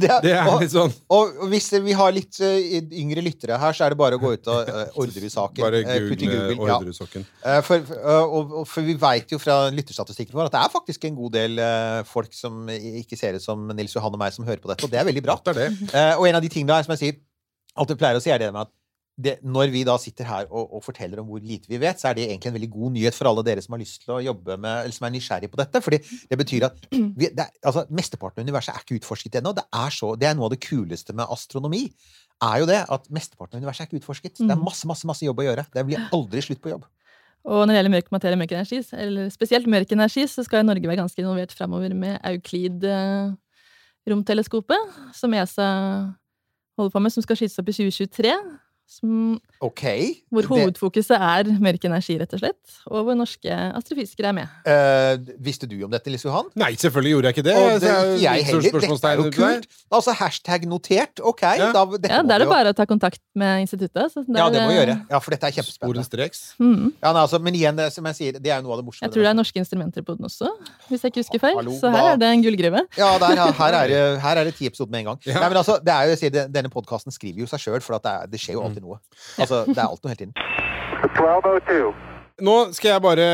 [0.00, 2.56] Det er, Det er og, litt sånn og hvis vi har litt uh,
[3.02, 5.60] yngre lyttere her, så er det bare å gå ut og uh, Orderud-saken.
[5.62, 6.78] Bare eh, putte i google ja.
[6.78, 7.26] ordresokken.
[7.44, 10.72] Eh, For, eh, og, og, for vi veit jo fra lytterstatistikken vår at det er
[10.72, 14.34] faktisk en god del eh, folk som ikke ser ut som Nils Johan og meg,
[14.36, 15.38] som hører på dette, og det er veldig bra.
[15.44, 15.90] Det er det.
[15.90, 17.18] Eh, og en av de tingene som jeg sier,
[17.78, 18.72] alltid pleier å si, er det med at
[19.22, 22.06] det, når vi da sitter her og, og forteller om hvor lite vi vet, så
[22.10, 24.20] er det egentlig en veldig god nyhet for alle dere som har lyst til å
[24.24, 25.78] jobbe med, eller som er nysgjerrig på dette.
[25.84, 25.98] fordi
[26.30, 29.50] det betyr at vi, det er, altså, mesteparten av universet er ikke utforsket ennå.
[29.56, 31.82] Det er, så, det er noe av det kuleste med astronomi.
[32.42, 34.34] er jo det at Mesteparten av universet er ikke utforsket.
[34.40, 34.64] Det er Mm.
[34.64, 35.64] masse masse, masse jobb å gjøre.
[35.74, 36.84] Det blir aldri slutt på jobb.
[37.44, 40.64] Og når det gjelder mørk materie og mørk energi, eller spesielt mørk energi, så skal
[40.64, 44.82] Norge være ganske involvert framover med Euklid-romteleskopet,
[45.16, 45.68] som ESA
[46.76, 48.34] holder på med, som skal skytes opp i 2023.
[48.90, 49.82] Som, OK.
[50.32, 52.60] hvor Det- hovedfokuset er mørk energi, rett og slett.
[52.88, 54.48] Og hvor norske astrofysikere er med.
[54.64, 56.48] Uh, visste du om dette, Lise Johan?
[56.56, 57.56] Nei, selvfølgelig gjorde jeg ikke det.
[57.56, 58.62] Og det, er jeg heller.
[58.62, 59.66] Dette er jo kult.
[59.92, 61.20] Altså hashtag notert.
[61.20, 61.42] OK.
[61.42, 61.72] Ja.
[61.76, 64.16] Da, dette Ja, er det jo- bare å ta kontakt med instituttet.
[64.16, 64.96] Ja, det må vi gjøre.
[65.10, 66.30] Ja, for dette er kjempespennende.
[66.58, 66.92] Mhm.
[67.02, 69.06] Ja, nei, altså, men igjen, som jeg sier, det er jo noe av det morsomme.
[69.08, 70.48] Jeg tror det er norske instrumenter på den også,
[70.88, 71.56] hvis jeg ikke husker feil.
[71.56, 72.80] Hallo, Så her da- er det en gullgruve.
[72.96, 75.18] Ja, der, her, her, er det, her er det ti episoder med en gang.
[75.26, 75.40] Ja.
[75.40, 77.94] Nei, men altså, det er jo, jeg sier, Denne podkasten skriver jo seg sjøl, for
[77.98, 78.98] at det, er, det skjer jo alltid noe.
[79.38, 80.34] Altså, Det er alt noe hele tiden.
[81.00, 82.10] 1202.
[82.44, 83.24] Nå skal jeg bare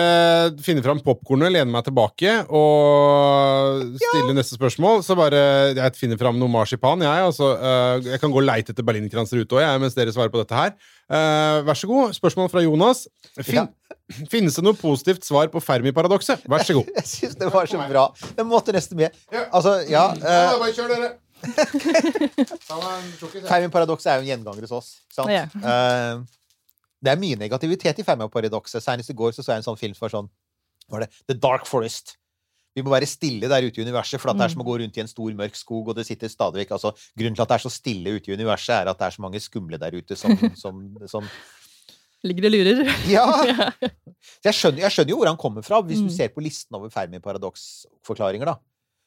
[0.65, 5.03] finne fram popkornet, lene meg tilbake og stille neste spørsmål.
[5.07, 5.43] Så bare
[5.77, 7.27] Jeg finner fram noe marsipan, jeg.
[7.29, 10.43] Altså, eh, jeg kan gå og leite etter berlinerkranser ute òg, mens dere svarer på
[10.43, 10.75] dette her.
[11.07, 12.17] Eh, vær så god.
[12.19, 13.05] Spørsmål fra Jonas.
[13.47, 13.69] Fin,
[14.31, 16.43] Finnes det noe positivt svar på Fermi-paradokset?
[16.51, 16.91] Vær så god.
[16.99, 18.09] Jeg syns det var så bra.
[18.39, 19.15] Det måtte nesten med.
[19.53, 21.15] Altså, ja eh, bare kjør, dere.
[23.47, 24.91] Fermi-paradokset er jo en gjenganger hos oss.
[25.13, 25.31] Sant?
[25.33, 25.47] Ja.
[25.55, 26.25] Uh,
[27.05, 28.83] det er mye negativitet i Fermi-paradokset.
[28.85, 30.31] Senest i går så, så jeg en sånn film som var sånn
[30.93, 32.15] var det The Dark Forest.
[32.77, 34.75] Vi må være stille der ute i universet, for at det er som å gå
[34.83, 37.51] rundt i en stor, mørk skog, og det sitter stadig vekk altså, Grunnen til at
[37.51, 39.97] det er så stille ute i universet, er at det er så mange skumle der
[39.97, 41.25] ute som, som, som
[42.27, 42.79] Ligger og lurer.
[43.11, 43.25] Ja!
[44.47, 46.15] Jeg skjønner, jeg skjønner jo hvor han kommer fra, hvis du Mm.
[46.17, 48.55] ser på listen over Fermi-paradoksforklaringer, da.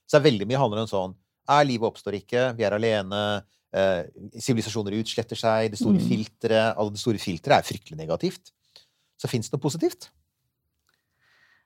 [0.10, 1.14] Så er veldig mye handler om sånn
[1.48, 4.04] Er livet oppstår ikke, vi er alene, eh,
[4.38, 6.08] sivilisasjoner utsletter seg, det store Mm.
[6.10, 8.52] filteret Alle det store filteret er fryktelig negativt.
[9.18, 10.10] Så fins det noe positivt?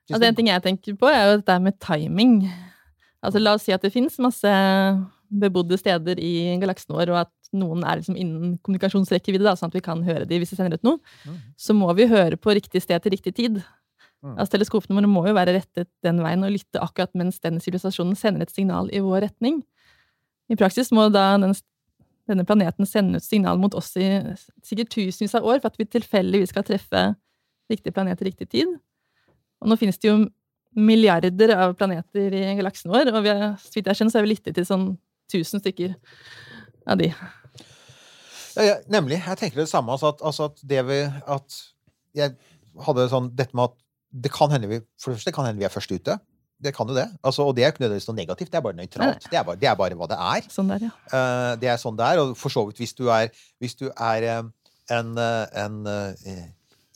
[0.07, 2.51] Det Altså, en ting jeg tenker på, er jo dette med timing.
[3.23, 4.49] Altså, la oss si at det fins masse
[5.33, 9.77] bebodde steder i galaksen vår, og at noen er liksom innen kommunikasjonsrekkevidde, da, sånn at
[9.77, 10.99] vi kan høre de hvis vi sender ut noe.
[11.23, 11.39] mm.
[11.57, 13.63] Så må vi høre på riktig sted til riktig tid.
[14.23, 14.37] Mhm.
[14.37, 18.15] Altså, teleskopene våre må jo være rettet den veien og lytte akkurat mens den sivilisasjonen
[18.15, 19.61] sender et signal i vår retning.
[20.51, 21.55] I praksis må da den,
[22.31, 24.07] denne planeten sende ut signal mot oss i
[24.63, 27.03] sikkert tusenvis av år for at vi tilfeldigvis skal treffe
[27.71, 28.71] riktig planet til riktig tid.
[29.63, 30.17] Og nå finnes det jo
[30.73, 34.25] milliarder av planeter i galaksen vår, og vi er, så vidt jeg skjønner, så er
[34.25, 34.87] vi lyttet til sånn
[35.31, 35.93] tusen stykker
[36.89, 37.11] av de.
[38.53, 39.19] Ja, ja, nemlig.
[39.19, 39.93] Jeg tenker det samme.
[39.95, 41.55] Altså at, altså at det vi At
[42.13, 42.35] jeg
[42.85, 43.79] hadde sånn Dette med at
[44.13, 46.17] det kan hende vi For det første kan hende vi er først ute.
[46.63, 47.07] Det kan jo det.
[47.23, 48.51] Altså, og det er ikke nødvendigvis noe negativt.
[48.51, 49.25] Det er bare nøytralt.
[49.31, 50.45] Det er bare, det er bare hva det er.
[50.53, 50.91] Sånn der, ja.
[51.11, 52.21] uh, det er sånn det er.
[52.23, 54.43] Og for så vidt, hvis du er, hvis du er eh,
[54.91, 56.45] en, eh, en eh,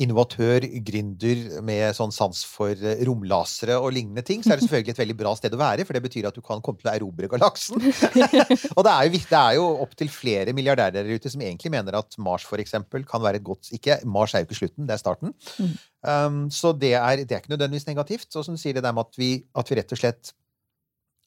[0.02, 4.94] innovatør, gründer med sånn sans for eh, romlasere og lignende ting, så er det selvfølgelig
[4.94, 6.94] et veldig bra sted å være, for det betyr at du kan komme til å
[6.94, 7.82] erobre galaksen.
[8.78, 11.98] og det er, jo, det er jo opptil flere milliardærer der ute som egentlig mener
[11.98, 14.98] at Mars for eksempel, kan være et godt ikke, Mars er jo ikke slutten, det
[14.98, 15.34] er starten.
[15.58, 15.74] Mm.
[16.08, 18.30] Um, så det er, det er ikke nødvendigvis negativt.
[18.36, 20.34] Og som du sier, det der med at vi, at vi rett og slett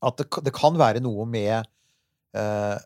[0.01, 1.67] At det, det kan være noe med
[2.33, 2.77] eh,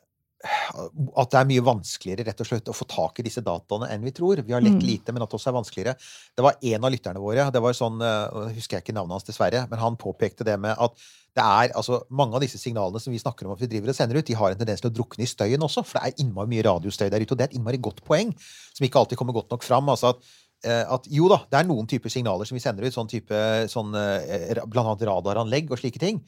[0.44, 4.04] at det er mye vanskeligere rett og slett å få tak i disse dataene enn
[4.04, 4.42] vi tror.
[4.44, 4.86] Vi har lett Mm.
[4.86, 5.96] lite, men at det også er vanskeligere.
[6.36, 9.24] Det var en av lytterne våre, det var sånn, eh, husker jeg ikke navnet hans
[9.24, 10.92] dessverre, men han påpekte det med at
[11.34, 13.96] det er, altså, mange av disse signalene som vi snakker om at vi driver og
[13.96, 16.24] sender ut, de har en tendens til å drukne i støyen også, for det er
[16.24, 18.34] innmari mye radiostøy der ute, og det er et innmari godt poeng,
[18.72, 19.88] som ikke alltid kommer godt nok fram.
[19.88, 20.22] altså at
[20.64, 23.34] eh, at jo da, det er noen typer signaler som vi sender ut, sånn type
[23.68, 26.22] sånn, eh, blant annet radaranlegg og slike ting.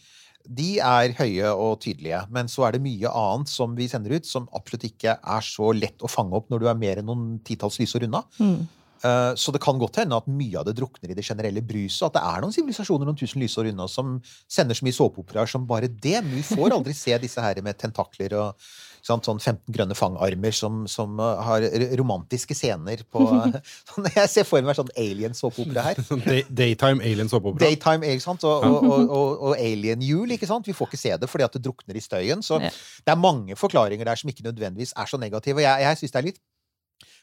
[0.46, 4.28] De er høye og tydelige, men så er det mye annet som vi sender ut,
[4.28, 7.28] som absolutt ikke er så lett å fange opp når du er mer enn noen
[7.46, 8.22] titalls lysår unna.
[8.38, 8.66] Mm.
[9.04, 12.06] Eh, Så det kan godt hende at mye av det drukner i det generelle bruset.
[12.08, 14.18] At det er noen sivilisasjoner noen tusen lysår unna som
[14.48, 16.18] sender så mye såpeoperaer som bare det.
[16.24, 18.68] Men vi får aldri se disse her med tentakler og
[19.06, 21.66] sant, sånn 15 grønne fangarmer som, som eh, har
[22.00, 23.22] romantiske scener på
[23.92, 26.02] sånn, Jeg ser for meg sånn alien-såpeopera her.
[26.08, 27.68] Sånn day, daytime alien såpeopera.
[27.68, 28.48] Daytime, ikke sant?
[28.48, 30.66] Og, og, og, og, og alien-hjul, ikke sant?
[30.66, 32.42] Vi får ikke se det fordi at det drukner i støyen.
[32.42, 35.60] Så det er mange forklaringer der som ikke nødvendigvis er så negative.
[35.60, 36.42] Og jeg, jeg synes det er litt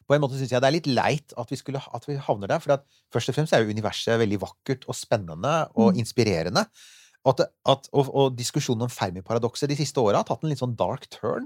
[0.08, 2.52] på en måte synes jeg det er litt leit at vi, skulle, at vi havner
[2.52, 2.60] der.
[2.64, 2.78] For
[3.16, 6.00] først og fremst er jo universet veldig vakkert og spennende og Mm.
[6.04, 6.66] inspirerende.
[7.26, 7.40] At,
[7.72, 11.08] at, og, og diskusjonen om Fermi-paradokset de siste åra har tatt en litt sånn dark
[11.14, 11.46] turn.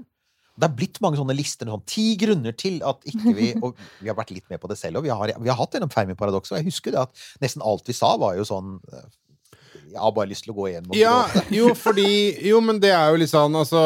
[0.58, 1.68] Det har blitt mange sånne lister.
[1.70, 4.78] Sånn, ti grunner til at ikke vi Og vi har vært litt med på det
[4.80, 6.56] selv, og vi har, vi har hatt gjennom Fermi-paradokset.
[6.56, 9.06] Og jeg husker det at nesten alt vi sa, var jo sånn eh,
[9.88, 11.16] Jeg har bare lyst til å gå igjen Ja,
[11.54, 12.08] jo, fordi
[12.48, 13.80] Jo, men det er jo litt sånn, altså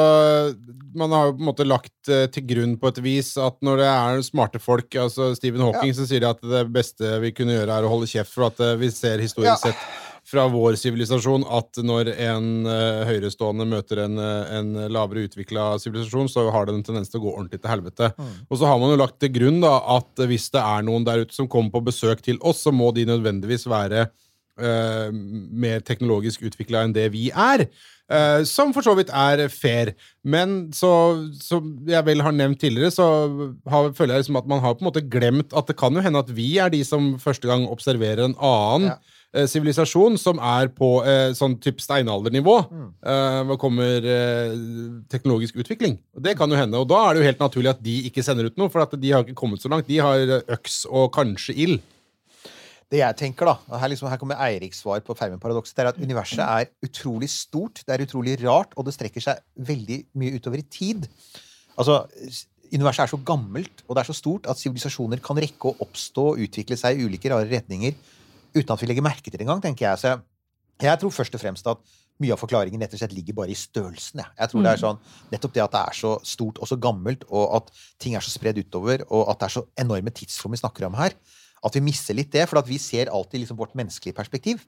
[0.99, 3.83] Man har jo på en måte lagt eh, til grunn på et vis at når
[3.83, 7.57] det er smarte folk Altså Stephen Hawking så sier de at det beste vi kunne
[7.57, 9.61] gjøre, er å holde kjeft, for at eh, vi ser historisk Ja.
[9.73, 16.31] sett fra vår sivilisasjon at når en uh, høyrestående møter en, en lavere utvikla sivilisasjon,
[16.31, 18.13] så har det en tendens til å gå ordentlig til helvete.
[18.15, 18.29] Mm.
[18.47, 21.25] Og så har man jo lagt til grunn da at hvis det er noen der
[21.25, 24.07] ute som kommer på besøk til oss, så må de nødvendigvis være
[24.63, 27.67] eh, mer teknologisk utvikla enn det vi er.
[28.13, 29.95] Uh, som for så vidt er fair.
[30.21, 30.91] Men så,
[31.41, 33.07] som jeg vel har nevnt tidligere, så
[33.73, 36.05] har, føler jeg liksom at man har på en måte glemt at det kan jo
[36.05, 40.69] hende at vi er de som første gang observerer en annen eh, sivilisasjon som er
[40.77, 42.59] på eh, sånn type steinaldernivå.
[43.01, 44.59] Eh, hva kommer eh,
[45.13, 45.97] teknologisk utvikling.
[46.27, 46.83] Det kan jo hende.
[46.83, 48.93] Og da er det jo helt naturlig at de ikke sender ut noe, for at
[48.99, 49.89] de har ikke kommet så langt.
[49.89, 51.81] De har eh, øks og kanskje ild.
[52.93, 56.43] Det jeg tenker da, her, liksom, her kommer Eiriks svar på Fermi-paradokset, er at universet
[56.45, 60.67] er utrolig stort, det er utrolig rart, og det strekker seg veldig mye utover i
[60.69, 61.07] tid.
[61.81, 62.03] Altså,
[62.69, 66.27] universet er så gammelt, og det er så stort, at sivilisasjoner kan rekke å oppstå
[66.35, 67.97] og utvikle seg i ulike rare retninger
[68.53, 70.01] uten at vi legger merke til det engang, tenker jeg.
[70.03, 70.23] Så jeg,
[70.85, 73.57] jeg tror først og fremst at mye av forklaringen rett og slett ligger bare i
[73.59, 74.21] størrelsen.
[74.21, 75.01] Jeg, jeg tror det er sånn,
[75.33, 77.73] Nettopp det at det er så stort og så gammelt, og at
[78.03, 80.99] ting er så spredd utover, og at det er så enorme tidsrom vi snakker om
[81.01, 81.17] her,
[81.63, 84.65] at vi mister litt det, for vi ser alltid liksom vårt menneskelige perspektiv.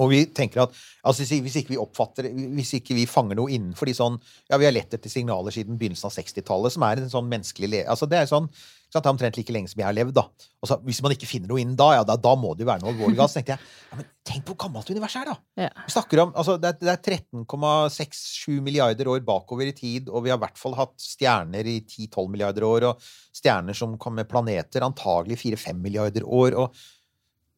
[0.00, 3.86] Og vi tenker at altså, hvis- ikke vi oppfatter Hvis ikke vi fanger noe innenfor
[3.86, 7.10] de sånn Ja, vi har lett etter signaler siden begynnelsen av 60-tallet, som er en
[7.12, 7.86] sånn menneskelig.
[7.86, 8.48] Altså, det er sånn
[8.92, 10.24] sant, det er omtrent like lenge som jeg har levd, da.
[10.62, 12.68] Og så, hvis man ikke finner noe innen da, ja, da, da må det jo
[12.68, 13.32] være noe alvorlig galt.
[13.32, 15.64] Så tenkte jeg ja, men tenk hvor gammelt universet er, da!
[15.64, 15.70] Ja.
[15.86, 20.32] Vi snakker om, altså Det er, er 13,67 milliarder år bakover i tid, og vi
[20.32, 24.28] har i hvert fall hatt stjerner i 10-12 milliarder år, og stjerner som kom med
[24.30, 26.84] planeter antagelig 4-5 milliarder år, og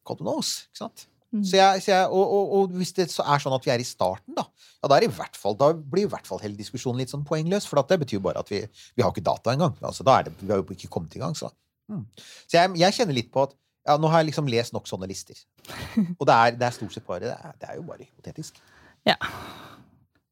[0.06, 1.06] God knows, ikke sant?
[1.42, 3.82] Så jeg, så jeg, og, og, og hvis det så er sånn at vi er
[3.82, 4.44] i starten, da,
[4.78, 7.24] ja, da, er i hvert fall, da blir i hvert fall hele diskusjonen litt sånn
[7.26, 7.66] poengløs.
[7.70, 8.62] For at det betyr jo bare at vi,
[8.94, 9.74] vi har ikke data engang.
[9.82, 11.34] Altså, da er det, vi har jo ikke kommet i gang.
[11.38, 11.50] Så,
[11.90, 12.04] mm.
[12.46, 15.08] så jeg, jeg kjenner litt på at ja, nå har jeg liksom lest nok sånne
[15.10, 15.40] lister.
[16.20, 18.62] Og det er, det er stort sett bare det er, det er jo bare hypotetisk.
[19.08, 19.18] Ja.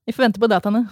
[0.03, 0.83] Vi får vente på dataene.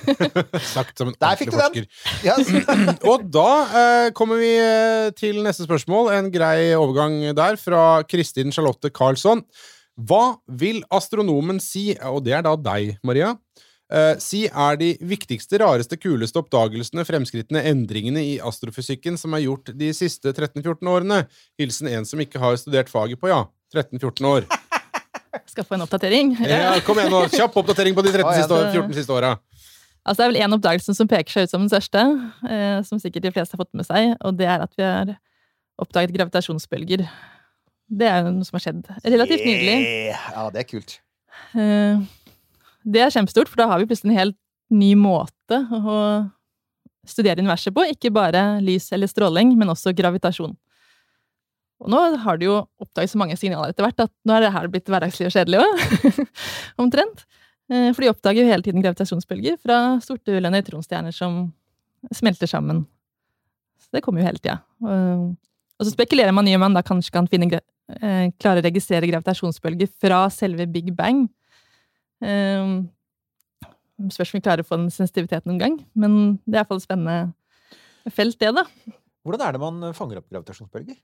[0.74, 1.86] Sagt som en Der fikk ordentlig du den!
[1.88, 2.26] forsker.
[2.26, 2.34] Ja,
[3.12, 6.10] Og da eh, kommer vi eh, til neste spørsmål.
[6.12, 9.40] En grei overgang der fra Kristin Charlotte Karlsson.
[9.96, 13.30] Hva vil astronomen si, og det er da deg, Maria,
[13.88, 19.72] eh, si er de viktigste, rareste, kuleste oppdagelsene, fremskrittene, endringene i astrofysikken som er gjort
[19.78, 21.22] de siste 13-14 årene?
[21.56, 23.46] Hilsen en som ikke har studert faget på, ja.
[23.74, 24.44] 13-14 år.
[25.50, 26.34] Skal få en oppdatering.
[26.46, 29.34] Ja, kom igjen nå, Kjapp oppdatering på de 13 siste, år- 14 siste åra.
[30.04, 32.02] Altså, det er vel én oppdagelse som peker seg ut som den største,
[32.50, 35.14] eh, som sikkert de fleste har fått med seg, og det er at vi har
[35.80, 37.06] oppdaget gravitasjonsbølger.
[37.88, 39.78] Det er jo noe som har skjedd relativt nylig.
[39.80, 40.98] Yeah, Ja, det er kult.
[41.56, 42.04] Eh,
[42.84, 44.36] Det er kjempestort, for da har vi plutselig en helt
[44.70, 46.30] ny måte å
[47.08, 47.84] studere universet på.
[47.88, 50.52] Ikke bare lys eller stråling, men også gravitasjon.
[51.84, 54.52] Og nå har de jo oppdaget så mange signaler etter hvert at nå er det
[54.54, 56.28] her blitt hverdagslig og kjedelig òg.
[56.84, 57.24] Omtrent.
[57.68, 61.46] Eh, For de oppdager jo hele tiden gravitasjonsbølger fra sorte hull og nøytronstjerner som
[62.12, 62.86] smelter sammen.
[63.84, 64.60] Så det kommer jo hele tida.
[64.84, 65.34] Og
[65.74, 67.58] og så spekulerer man i om man da kanskje kan finne,
[67.98, 71.24] eh, klare å registrere gravitasjonsbølger fra selve Big Bang.
[72.22, 72.68] Eh,
[74.14, 76.14] spørs om vi klarer å få den sensitiviteten noen gang, men
[76.46, 78.64] det er iallfall et spennende felt, det, da.
[79.26, 80.96] Hvordan er det man fanger opp gravitasjonsbølger?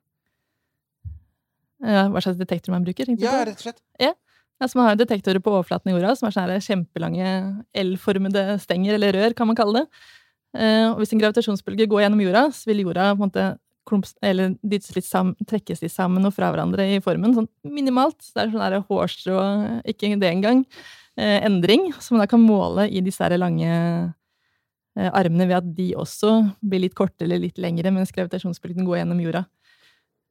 [1.85, 3.09] Eh, Hva slags detektor man bruker.
[3.20, 3.81] Ja, rett og slett.
[4.61, 7.28] Altså, man har detektorer på overflaten i jorda som er sånne kjempelange
[7.81, 10.03] L-formede stenger, eller rør, kan man kalle det.
[10.61, 13.47] Eh, og hvis en gravitasjonsbølge går gjennom jorda, så vil jorda på en måte
[13.89, 18.18] klumps, eller dyttes litt sammen, trekkes litt sammen og fra hverandre i formen, sånn minimalt.
[18.20, 19.41] Så det er sånn hårstrå,
[19.89, 20.64] ikke det engang,
[21.16, 25.72] eh, endring, som man da kan måle i disse her lange eh, armene ved at
[25.76, 29.47] de også blir litt kortere eller litt lengre mens gravitasjonsbølgen går gjennom jorda.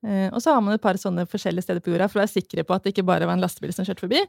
[0.05, 2.31] Eh, og så har man et par sånne forskjellige steder på jorda for å være
[2.31, 4.19] sikre på at det ikke bare var en lastebil som kjørte forbi.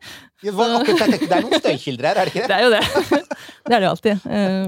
[0.43, 2.49] Ja, hva- akkurat, tenkte, det er noen støykilder her, er det ikke det?
[2.51, 2.83] Det er jo det.
[3.71, 4.17] Det er det jo alltid.
[4.27, 4.67] Eh,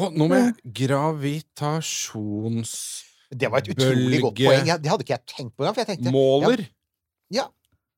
[0.00, 4.66] Og nå med gravitasjonsbølge Det var et utrolig godt poeng.
[4.82, 5.74] Det hadde ikke jeg tenkt på engang.
[5.74, 6.10] For jeg tenkte
[7.34, 7.46] Ja.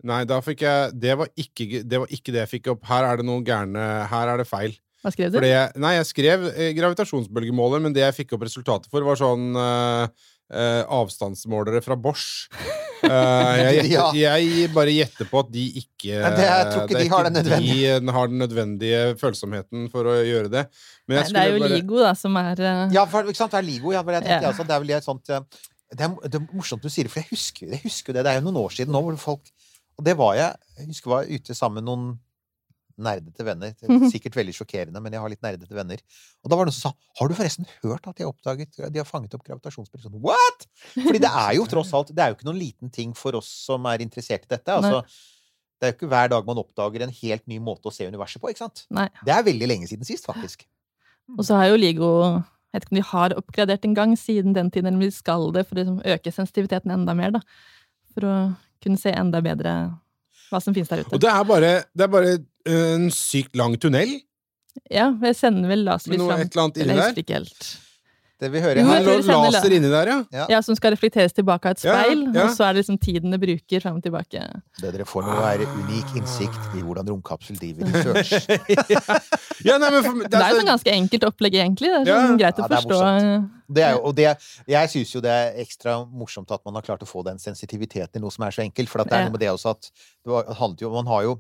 [0.07, 2.83] Nei, da fikk jeg det var, ikke, det var ikke det jeg fikk opp.
[2.87, 4.73] Her er det noe gærne Her er det feil.
[5.03, 5.37] hva skrev du?
[5.39, 9.17] Fordi jeg, nei, jeg skrev eh, gravitasjonsbølgemåler, men det jeg fikk opp resultatet for, var
[9.21, 10.05] sånn eh,
[10.53, 12.49] eh, avstandsmålere fra Bosch.
[13.05, 14.07] Eh, jeg, Ja.
[14.17, 17.37] jeg bare gjetter på at de ikke Men det- jeg tror ikke de har den
[17.39, 20.67] nødvendige- de har den nødvendige følsomheten for å gjøre det.
[21.07, 22.93] Men Nei, det er jo bare LIGO da, som er uh...
[22.95, 23.53] Ja, for, ikke sant?
[23.53, 23.93] Det er Ligo.
[23.93, 24.53] Ja, jeg tenkte, Ja.
[24.53, 25.41] jeg det er vel et sånt eh,
[25.95, 28.25] det er, det er morsomt du sier det, for jeg husker, jeg husker det.
[28.27, 29.53] Det er jo noen år siden nå hvor folk
[29.99, 32.19] Og det var jeg Jeg husker jeg var ute sammen med noen
[32.99, 33.75] nerdete venner.
[33.85, 36.03] Er Sikkert veldig sjokkerende, men jeg har litt nerdete venner.
[36.45, 38.81] Og da var det noen som sa Har du forresten hørt at de har oppdaget
[38.93, 40.09] De har fanget opp gravitasjonsbølger?
[40.09, 40.67] Sånn, What?!
[40.95, 43.51] Fordi det er jo tross alt Det er jo ikke noen liten ting for oss
[43.67, 44.77] som er interessert i dette.
[44.77, 45.03] Altså,
[45.77, 48.41] det er jo ikke hver dag man oppdager en helt ny måte å se universet
[48.41, 48.49] på.
[48.53, 48.87] ikke sant?
[48.97, 49.09] Nei.
[49.27, 50.65] Det er veldig lenge siden sist, faktisk.
[51.37, 54.57] Og så har jo LIGO Jeg vet ikke om de har oppgradert en gang siden
[54.57, 57.41] den tiden, eller om de skal det for å liksom øke sensitiviteten enda mer, da.
[58.13, 58.35] For å
[58.85, 59.77] kunne se enda bedre
[60.51, 61.15] hva som finnes der ute.
[61.17, 64.19] Og det er bare, det er bare eh, en sykt lang tunnel
[64.93, 67.47] Ja, jeg sender vel med laserlys noe et eller annet inni der.
[68.39, 70.16] Det vi hører Jo, her er noe sender laser inni der, ja.
[70.37, 70.47] Ja.
[70.53, 72.24] Ja, Som skal reflekteres tilbake av et speil.
[72.26, 72.43] ja, ja.
[72.45, 74.43] og så er det liksom tiden det bruker fram og tilbake.
[74.82, 78.49] Det dere får nå, er unik innsikt i hvordan romkapsel driver research.
[79.64, 81.93] ja nei, men for, Det er jo sånn ganske enkelt opplegg, egentlig.
[81.95, 82.20] Det er Ja.
[82.28, 83.51] sånn greit å Ja, det er forstå.
[83.66, 84.28] Det er jo, og det,
[84.68, 88.20] jeg syns jo det er ekstra morsomt at man har klart å få den sensitiviteten
[88.20, 88.89] i noe som er så enkelt.
[88.93, 89.89] For at det er noe med det også at
[90.22, 91.39] det handler jo, man har jo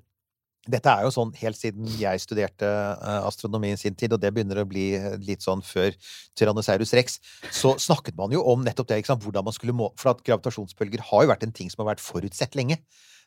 [0.70, 4.32] dette er jo sånn helt siden jeg studerte eh, astronomi i sin tid, og det
[4.34, 5.94] begynner å bli eh, litt sånn før
[6.38, 7.20] Tyrannosaurus rex,
[7.54, 9.92] så snakket man jo om nettopp det, hvordan man skulle må...
[10.00, 12.80] For at gravitasjonsbølger har jo vært en ting som har vært forutsett lenge.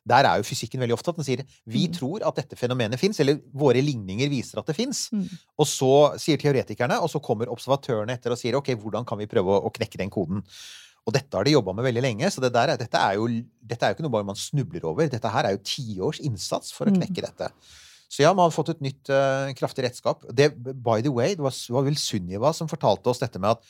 [0.09, 1.93] Der er jo fysikken veldig ofte at den sier vi Mm.
[1.93, 5.09] tror at dette fenomenet fins, eller våre ligninger viser at det fins.
[5.11, 5.27] Mm.
[5.59, 9.27] Og så sier teoretikerne, og så kommer observatørene etter og sier ok, hvordan kan vi
[9.27, 10.43] prøve å knekke den koden?
[11.09, 13.25] Og dette har de jobba med veldig lenge, så det der, er- dette, er jo,
[13.65, 15.09] dette er jo ikke noe bare man snubler over.
[15.09, 17.01] Dette her er jo tiårs innsats for å Mm.
[17.01, 17.49] knekke dette.
[18.09, 20.23] Så ja, man har fått et nytt uh, kraftig redskap.
[20.33, 23.61] Det, by the way, det var, var vel Sunniva som fortalte oss dette med at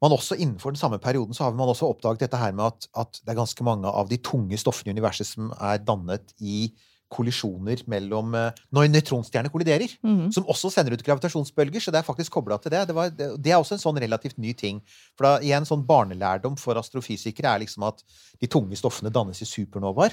[0.00, 2.86] man også innenfor den samme perioden så har man også oppdaget dette her med at,
[2.96, 6.68] at det er ganske mange av de tunge stoffene i universet som er dannet i
[7.08, 10.30] kollisjoner mellom eh, Når nøytronstjerner kolliderer Mhm.
[10.34, 12.86] som også sender ut gravitasjonsbølger, så det er faktisk kobla til det.
[12.88, 13.28] Det, var, det.
[13.42, 14.82] det er også en sånn relativt ny ting.
[15.16, 18.02] For da, igjen, sånn barnelærdom for astrofysikere er liksom at
[18.40, 20.12] de tunge stoffene dannes i supernovaer.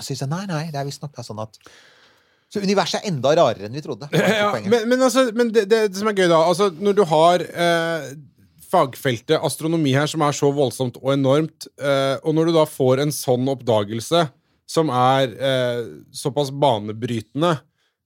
[0.00, 1.58] Så sier nei, nei, det er visstnok sånn at
[2.52, 4.06] Så universet er enda rarere enn vi trodde.
[4.12, 7.04] Ja, men, men, altså, men det, det, det som er gøy, da altså, Når du
[7.10, 8.10] har eh,
[8.70, 13.02] fagfeltet astronomi her, som er så voldsomt og enormt, eh, og når du da får
[13.02, 14.26] en sånn oppdagelse
[14.66, 15.82] som er eh,
[16.14, 17.56] såpass banebrytende,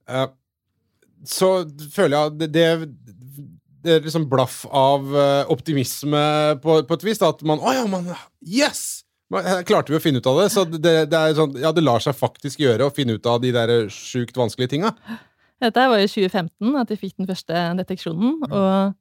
[0.09, 0.27] eh,
[1.27, 1.51] så
[1.93, 2.67] føler jeg at det, det,
[3.85, 6.25] det er liksom blaff av eh, optimisme
[6.63, 7.21] på, på et vis.
[7.21, 8.13] Da, at man Å ja, man
[8.45, 9.03] Yes!
[9.31, 10.49] Man, her klarte vi å finne ut av det.
[10.53, 13.39] Så det, det er sånn Ja, det lar seg faktisk gjøre å finne ut av
[13.45, 14.95] de der sjukt vanskelige tinga.
[15.61, 18.41] Dette var i 2015 at vi fikk den første deteksjonen.
[18.49, 18.97] Og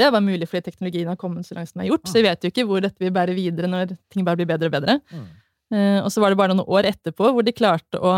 [0.00, 2.08] det var mulig fordi teknologien har kommet så langt som den har gjort.
[2.08, 4.70] Så vi vet jo ikke hvor dette vil bære videre når ting bare blir bedre
[4.70, 4.98] og bedre.
[5.12, 5.28] Mm.
[5.70, 8.12] Eh, og så var det bare noen år etterpå hvor de klarte å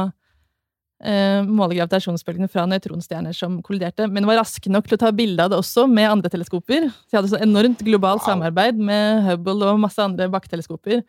[1.04, 4.08] eh, måle gravitasjonsbølgene fra nøytronstjerner som kolliderte.
[4.08, 6.88] Men var raske nok til å ta bilde av det også med andre teleskoper.
[6.88, 8.28] Så de hadde så enormt globalt Wow.
[8.30, 11.02] samarbeid med Hubble og masse andre bakketeleskoper.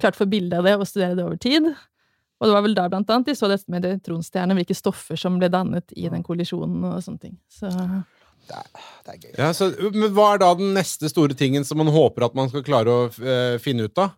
[0.00, 1.68] Klarte å få bilde av det og studere det over tid.
[2.42, 5.38] Og det var vel da blant annet de så dette med nøytronstjerner, hvilke stoffer som
[5.38, 7.36] ble dannet i den kollisjonen og sånne ting.
[7.48, 7.70] Så
[8.44, 8.66] Det er,
[9.06, 9.30] det er gøy.
[9.38, 12.50] Ja, så, men hva er da den neste store tingen som man håper at man
[12.50, 14.12] skal klare å eh, finne ut av?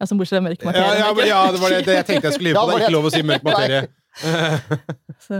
[0.00, 0.98] Ja, som bortsett fra mørk materie.
[1.00, 2.66] ja, men- ja, det var det, det jeg tenkte jeg skulle gi på.
[2.68, 3.82] Det er ikke lov å si mørk materie.
[5.26, 5.38] Så,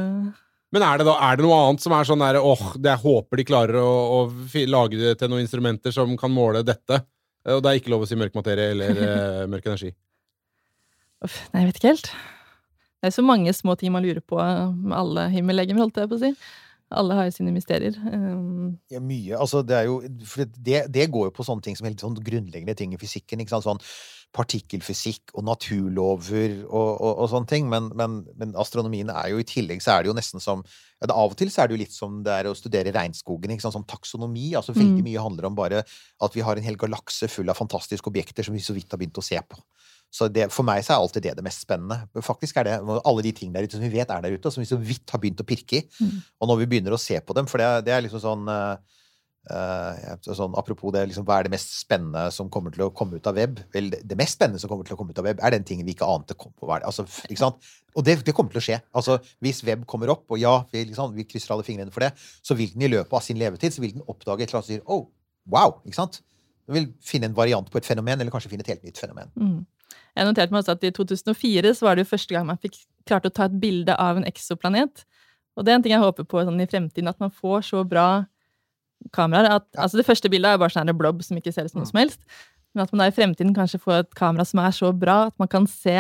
[0.73, 3.01] Men er det da er det noe annet som er sånn der åh, oh, jeg
[3.05, 4.21] håper de klarer å, å
[4.73, 7.03] lage det til noen instrumenter som kan måle dette?
[7.47, 9.93] Eh, Og det er ikke lov å si mørk materie eller uh, mørk energi.
[11.25, 12.11] uff, nei, jeg vet ikke helt.
[13.01, 16.19] Det er så mange små ting man lurer på med alle himmellegemer, holdt jeg på
[16.19, 16.33] å si.
[16.91, 17.97] Alle har jo sine mysterier.
[18.13, 19.35] Um, Ja, mye.
[19.39, 22.93] Altså, det jo det, det går jo på sånne ting som helt sånn grunnleggende ting
[22.95, 23.41] i fysikken.
[23.43, 23.67] ikke sant?
[23.67, 23.83] Sånn
[24.37, 27.69] partikkelfysikk og naturlover og, og, og sånne ting.
[27.73, 31.07] Men, men, men astronomien er jo i tillegg så er det jo nesten som ja,
[31.09, 33.51] det, Av og til så er det jo litt som det er å studere regnskogen.
[33.55, 33.77] ikke sant?
[33.79, 34.53] Sånn taksonomi.
[34.59, 35.09] altså Veldig Mm.
[35.11, 35.83] mye handler om bare
[36.23, 39.01] at vi har en hel galakse full av fantastiske objekter som vi så vidt har
[39.03, 39.59] begynt å se på.
[40.17, 42.07] Så det, For meg så er alltid det det mest spennende.
[42.25, 44.55] Faktisk er det alle de tingene der ute som vi vet er der ute, og
[44.55, 45.87] som vi så vidt har begynt å pirke i.
[46.01, 46.21] Mm.
[46.41, 48.79] Og når vi begynner å se på dem, for det, det er liksom sånn uh,
[50.25, 53.29] sånn, Apropos det, liksom, hva er det mest spennende som kommer til å komme ut
[53.29, 53.61] av web?
[53.75, 55.87] Vel, det, mest spennende som kommer til å komme ut av web, er den tingen
[55.87, 56.71] vi ikke ante kom på.
[56.79, 57.05] Altså?
[57.97, 58.81] Og det, det kommer til å skje.
[58.97, 62.15] Altså, hvis web kommer opp, og ja, vi, liksom, vi krysser alle fingrene for det,
[62.17, 64.73] så vil den i løpet av sin levetid så vil den oppdage et eller annet
[64.73, 65.07] som sier oh,
[65.53, 65.79] wow!
[65.85, 66.23] ikke sant?
[66.67, 69.31] Den vil finne en variant på et fenomen, eller kanskje finne et helt nytt fenomen.
[69.37, 69.65] mm.
[70.17, 72.79] Jeg noterte meg også at i 2004 så var det jo første gang man fikk
[73.09, 75.05] klart å ta et bilde av en eksoplanet.
[75.57, 77.85] Og det er en ting jeg håper på sånn i fremtiden, at man får så
[77.89, 78.27] bra
[79.17, 79.61] kameraer.
[79.61, 81.83] At, Altså Det første bildet er jo bare sånn blob som ikke ser ut som
[81.83, 82.23] noe som helst.
[82.75, 85.37] Men at man da i fremtiden kanskje får et kamera som er så bra at
[85.41, 85.97] man kan se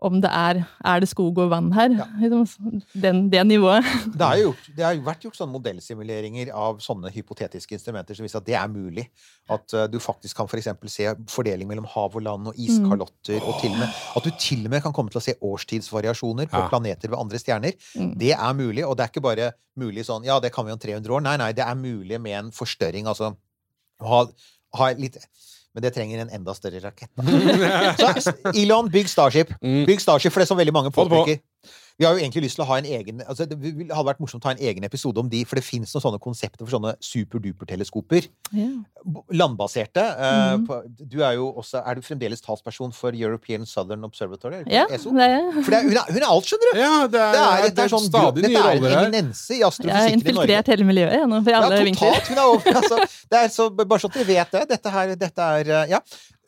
[0.00, 1.92] om det er Er det skog og vann her?
[2.20, 3.84] Liksom, Den, det nivået.
[4.18, 8.16] Det, er jo gjort, det har jo vært gjort sånne modellsimuleringer av sånne hypotetiske instrumenter
[8.16, 9.06] som viser at det er mulig.
[9.50, 13.40] At uh, du faktisk kan for se fordeling mellom hav og land og iskalotter.
[13.44, 16.50] Og til og med, at du til og med kan komme til å se årstidsvariasjoner
[16.50, 16.68] på Ja.
[16.68, 17.76] planeter ved andre stjerner.
[17.96, 18.14] Mm.
[18.18, 20.78] Det er mulig, og det er ikke bare mulig sånn Ja, det kan vi om
[20.78, 21.22] 300 år.
[21.24, 23.06] Nei, nei, det er mulig med en forstørring.
[23.06, 23.34] Altså
[24.00, 24.24] ha,
[24.78, 25.18] ha litt
[25.74, 27.10] Men det trenger en enda større rakett.
[28.24, 29.52] Så Elon, bygg Starship.
[29.62, 29.84] Mm.
[29.86, 31.38] Bygg Starship, for det er som veldig mange påpeker.
[32.00, 33.58] Vi har jo egentlig lyst til å ha en egen altså Det
[33.92, 36.20] hadde vært morsomt å ha en egen episode om de, for det fins noen sånne
[36.24, 38.28] konsepter for sånne superduper-teleskoper.
[38.56, 38.68] Ja.
[39.36, 40.00] Landbaserte.
[40.00, 41.08] eh, Mhm.
[41.08, 44.64] du er jo også Er du fremdeles talsperson for European Southern Observatory?
[44.66, 45.10] ja, ESO?
[45.12, 46.78] det er For det er, hun, er, hun er alt, skjønner du!
[46.80, 49.50] Ja, det er, Det er, det det er, sånn, stadig dette er en roller eminense
[49.54, 50.18] i astrofysikken i Norge.
[50.20, 52.16] infiltrert hele miljøet jeg, nå, fra Ja, alle vinkler.
[52.16, 52.28] totalt.
[52.28, 52.96] Hun er over, altså,
[53.30, 54.68] det er så, bare sånn at dere vet det.
[54.72, 56.00] Dette her, dette er eh, Ja.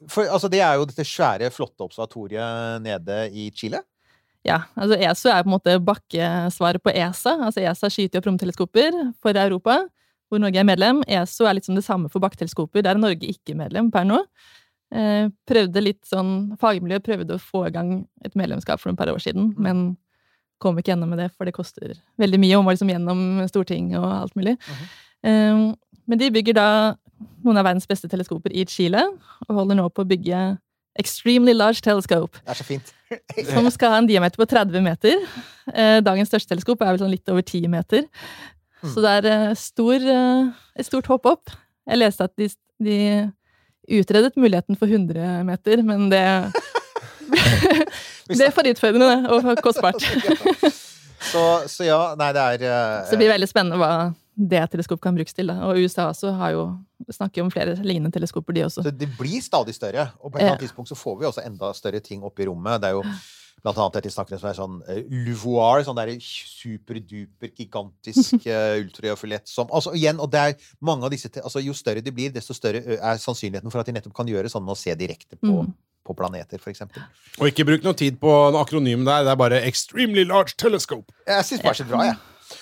[0.09, 3.79] For altså, det er jo dette svære, flotte observatoriet nede i Chile.
[4.47, 7.36] Ja, altså ESO er på en måte bakkesvaret på ESA.
[7.47, 9.76] Altså ESA skyter jo opp romteleskoper for Europa,
[10.28, 11.05] hvor Norge er medlem.
[11.07, 12.82] ESO er litt som det samme for bakketeleskoper.
[12.82, 14.18] Der er Norge ikke medlem per nå.
[14.93, 19.09] Eh, prøvde litt sånn, Fagmiljøet prøvde å få i gang et medlemskap for et par
[19.09, 19.95] år siden, men
[20.61, 23.99] kom ikke gjennom med det, for det koster veldig mye og må liksom gjennom Stortinget
[24.03, 24.59] og alt mulig.
[25.22, 25.70] Eh,
[26.11, 26.68] men de bygger da
[27.47, 29.07] noen av verdens beste teleskoper i Chile,
[29.47, 30.43] og holder nå på å bygge
[30.99, 32.95] Extremely Large Telescope Det er så fint.
[33.53, 35.20] som skal ha en diameter på 30 meter.
[35.72, 38.07] Eh, Dagens største teleskop er vel sånn litt over 10 meter.
[38.82, 41.53] Så det er eh, stor, eh, et stort hopp opp.
[41.88, 42.49] Jeg leste at de,
[42.82, 42.99] de
[44.01, 46.22] utredet muligheten for 100 meter, men det
[48.32, 50.01] Det er for utfordrende og kostbart.
[51.22, 55.01] Så, så ja, nei, det er uh, Så det blir veldig spennende hva det teleskop
[55.05, 55.51] kan brukes til.
[55.53, 55.59] Da.
[55.68, 56.64] Og USA også har jo
[57.12, 58.83] snakker jo om flere lignende teleskoper, de også.
[58.87, 60.09] Så det blir stadig større.
[60.22, 62.47] Og på et eller annet tidspunkt så får vi også enda større ting oppe i
[62.49, 62.80] rommet.
[62.80, 63.03] Det er jo
[63.62, 69.47] blant annet dette snakker som er sånn uh, Luvoir, sånn derre superduper gigantisk uh, ultrafiolett
[69.51, 72.57] som Altså igjen, og det er mange av disse altså Jo større de blir, desto
[72.57, 75.53] større er sannsynligheten for at de nettopp kan gjøre sånn med å se direkte på,
[75.62, 75.70] Mm.
[76.03, 77.05] på planeter, for eksempel.
[77.39, 79.22] Og ikke bruk noe tid på en akronym der.
[79.28, 81.12] Det er bare Extremely Large Telescope.
[81.28, 82.18] Jeg syns bare så bra, jeg.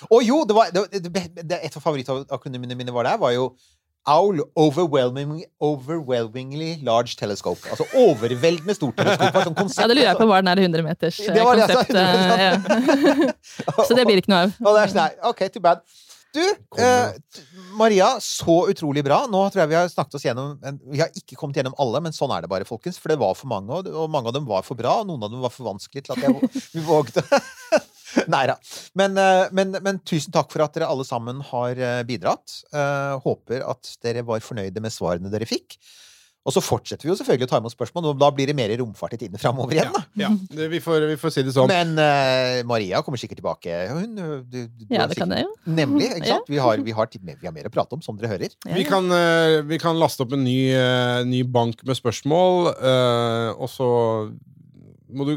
[0.09, 3.51] Og jo, det var, det, det, det, et av favorittakronymene mine var der, var jo
[4.09, 7.61] OWL, overwhelming, Overwhelmingly Large Telescope.
[7.69, 9.33] Altså overveldende stort teleskop.
[9.35, 9.81] var Sånn konsept.
[9.83, 11.75] Ja, det lurer jeg på hva den er 100 meters eh, Det var det jeg
[11.75, 12.71] sa, konsept.
[12.71, 13.85] eh, ja.
[13.85, 14.55] Så det blir ikke noe av.
[14.65, 15.85] Og det er sånn OK, too bad.
[16.31, 16.41] Du,
[16.79, 17.11] eh,
[17.75, 19.25] Maria, så utrolig bra.
[19.29, 20.53] Nå tror jeg vi har snakket oss gjennom
[20.93, 22.97] Vi har ikke kommet gjennom alle, men sånn er det bare, folkens.
[22.97, 25.33] For det var for mange, og mange av dem var for bra, og noen av
[25.33, 27.21] dem var for vanskelig til at jeg vi vågde.
[28.33, 28.57] Nei da.
[28.99, 32.61] Men, eh, men, men tusen takk for at dere alle sammen har eh, bidratt.
[32.73, 35.77] Eh, håper at dere var fornøyde med svarene dere fikk.
[36.41, 38.71] Og så fortsetter vi jo selvfølgelig å ta imot spørsmål, og da blir det mer
[38.79, 39.91] romfart i tiden framover igjen.
[39.93, 39.99] da.
[40.17, 40.69] Ja, ja.
[40.71, 41.69] vi, får, vi får si det sånn.
[41.69, 43.75] Men uh, Maria kommer sikkert tilbake.
[43.91, 44.57] Hun, du, du,
[44.87, 45.51] du Ja, det kan jeg jo.
[45.69, 46.07] Nemlig.
[46.15, 46.39] ikke Ja.
[46.39, 46.49] sant?
[46.49, 48.55] Vi har, vi, har, tid- vi har mer å prate om, som dere hører.
[48.65, 52.71] Ja, Vi kan, uh, vi kan laste opp en ny, uh, ny bank med spørsmål,
[52.73, 53.91] eh, og så
[55.13, 55.35] må du,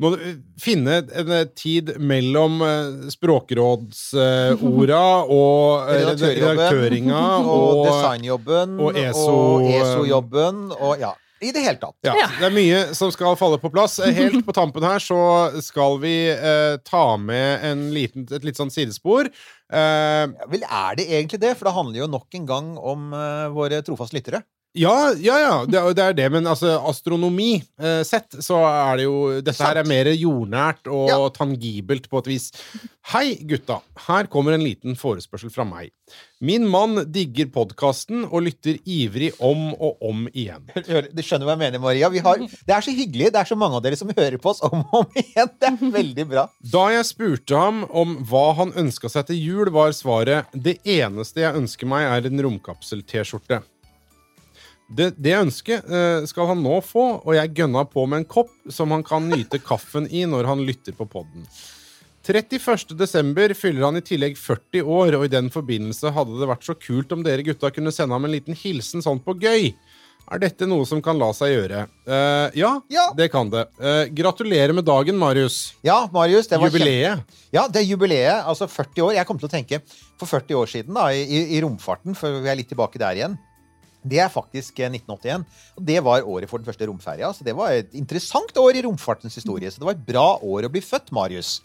[0.00, 0.20] må du
[0.60, 5.02] finne en eh, tid mellom uh, språkrådsorda
[5.40, 8.78] og eh, redaktøringa Og, og designjobben.
[8.80, 10.62] og ESO, og ESO-jobben.
[10.78, 11.96] Og ja, i det hele tatt.
[12.04, 12.14] ja.
[12.36, 13.98] Det er mye som skal falle på plass.
[14.04, 15.20] Eh, Helt på tampen her så
[15.64, 19.30] skal vi eh, ta med en liten, et litt sånn sidespor.
[19.72, 19.78] Eh,
[20.20, 21.54] Ja, Vel, er det egentlig det?
[21.56, 24.42] For det handler jo nok en gang om eh, våre trofaste lyttere.
[24.78, 29.06] Ja, ja, ja, det, det er det, men altså, astronomi eh, sett, så er det
[29.08, 31.16] jo Dette her er mer jordnært og Ja.
[31.34, 32.44] tangibelt på et vis.
[33.10, 33.80] Hei, gutta.
[34.06, 35.90] Her kommer en liten forespørsel fra meg.
[36.40, 40.62] Min mann digger podkasten og lytter ivrig om og om igjen.
[40.70, 42.12] Du skjønner hva jeg mener, Maria?
[42.14, 43.32] Vi har, det er så hyggelig.
[43.34, 45.50] Det er så mange av dere som hører på oss om og om igjen.
[45.58, 46.46] Det er veldig bra.
[46.76, 51.42] Da jeg spurte ham om hva han ønska seg til jul, var svaret det eneste
[51.42, 53.64] jeg ønsker meg, er en romkapsel-T-skjorte.
[54.90, 58.50] Det, det ønsket eh, skal han nå få, og jeg gønna på med en kopp
[58.74, 61.46] som han kan nyte kaffen i når han lytter på podden.
[62.26, 62.92] 31.
[62.98, 66.76] desember fyller han i tillegg 40 år, og i den forbindelse hadde det vært så
[66.78, 69.70] kult om dere gutta kunne sende ham en liten hilsen sånn på gøy.
[70.30, 71.80] Er dette noe som kan la seg gjøre?
[72.06, 73.08] Uh, ja, Ja.
[73.18, 73.64] det kan det.
[73.80, 75.72] Uh, gratulerer med dagen, Marius.
[75.82, 77.24] Ja, Marius, det var Jubileet.
[77.24, 77.40] Jubileet.
[77.56, 78.44] Ja, det er jubileet.
[78.46, 79.14] Altså 40 år.
[79.16, 79.80] Jeg kom til å tenke
[80.20, 83.34] for 40 år siden, da, i, i romfarten, for vi er litt tilbake der igjen.
[84.02, 85.44] Det er faktisk eh, 1981.
[85.76, 87.32] Og det var året for den første romferja.
[87.36, 89.70] Så det var et interessant år i romfartens historie.
[89.70, 91.58] Så det var et bra år å bli født, Marius.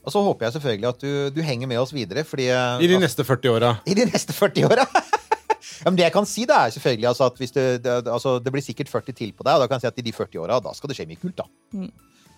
[0.00, 2.88] Og så håper jeg selvfølgelig at du, du henger med oss videre, fordi eh, I
[2.88, 3.74] de neste 40 åra.
[3.84, 4.86] i de neste 40 åra.
[5.82, 8.38] ja, men det jeg kan si, da, er selvfølgelig altså, at hvis det, det, altså,
[8.40, 10.14] det blir sikkert 40 til på deg, og da kan jeg si at i de
[10.16, 11.46] 40 åra, da skal det skje mye kult, da.
[11.76, 11.90] Mm.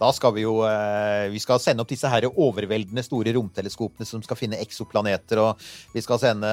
[0.03, 4.23] Da skal vi jo eh, Vi skal sende opp disse her overveldende store romteleskopene som
[4.25, 5.63] skal finne eksoplaneter, og
[5.95, 6.51] vi skal sende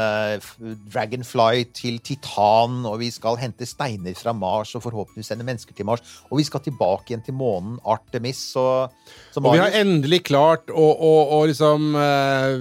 [0.93, 5.87] Dragonfly til Titan, og vi skal hente steiner fra Mars, og forhåpentligvis sende mennesker til
[5.89, 8.91] Mars, og vi skal tilbake igjen til månen, Artemis, og
[9.39, 12.55] Og vi har endelig klart å, å, å liksom eh,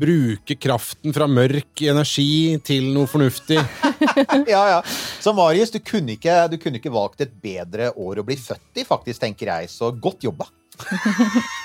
[0.00, 3.60] bruke kraften fra mørk energi til noe fornuftig.
[4.54, 4.80] ja, ja.
[5.20, 8.80] Så Marius, du kunne, ikke, du kunne ikke valgt et bedre år å bli født
[8.80, 9.70] i, faktisk, tenker jeg.
[9.72, 10.48] Så godt jobba.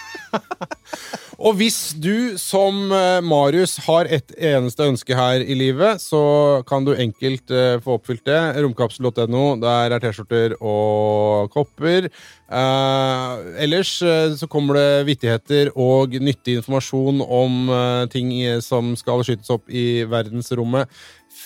[1.39, 6.19] Og hvis du, som eh, Marius, har et eneste ønske her i livet, så
[6.67, 8.39] kan du enkelt uh, få oppfylt det.
[8.59, 9.43] Romkapsel.no.
[9.61, 12.09] Der er T-skjorter og kopper.
[12.51, 17.71] Uh, ellers uh, så kommer det vittigheter og nyttig informasjon om
[18.11, 18.33] ting
[18.65, 20.91] som skal skytes opp i verdensrommet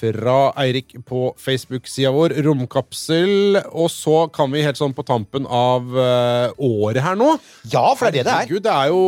[0.04, 3.60] fra Eirik på Facebook-sida vår, Romkapsel.
[3.72, 7.32] Og så kan vi helt sånn på tampen av eh, året her nå
[7.72, 8.40] Ja, for det er det det er.
[8.44, 9.04] Herregud, det er jo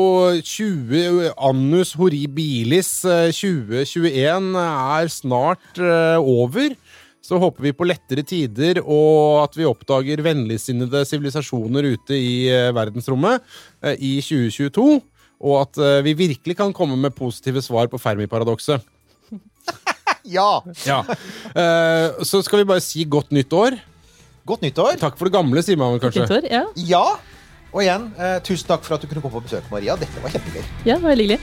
[0.52, 6.78] 20 Annus horribilis eh, 2021 er snart eh, over.
[7.26, 12.72] Så håper vi på lettere tider, og at vi oppdager vennligsinnede sivilisasjoner ute i eh,
[12.76, 13.41] verdensrommet
[13.82, 15.00] eh, i 2022.
[15.46, 18.86] Og at eh, vi virkelig kan komme med positive svar på Fermi-paradokset.
[20.26, 20.61] Ja!
[20.86, 21.03] Ja.
[21.55, 23.78] Eh, så skal vi bare si godt nytt år.
[24.45, 24.99] Godt nyttår.
[25.01, 26.26] Takk for det gamle, sier man vel kanskje.
[26.28, 26.49] Fint år.
[26.51, 26.63] Ja.
[26.76, 27.05] Ja.
[27.76, 29.95] Og igjen, eh, tusen takk for at du kunne komme på besøk, Maria.
[29.99, 30.63] Dette var kjempegøy.
[30.86, 31.41] ja, det var veldig hyggelig.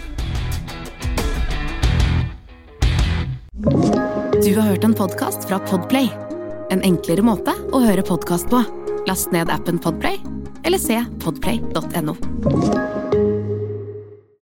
[4.43, 6.09] Du har hørt en podkast fra Podplay.
[6.73, 8.63] En enklere måte å høre podkast på.
[9.07, 10.19] Last ned appen Podplay,
[10.65, 12.17] eller se podplay.no.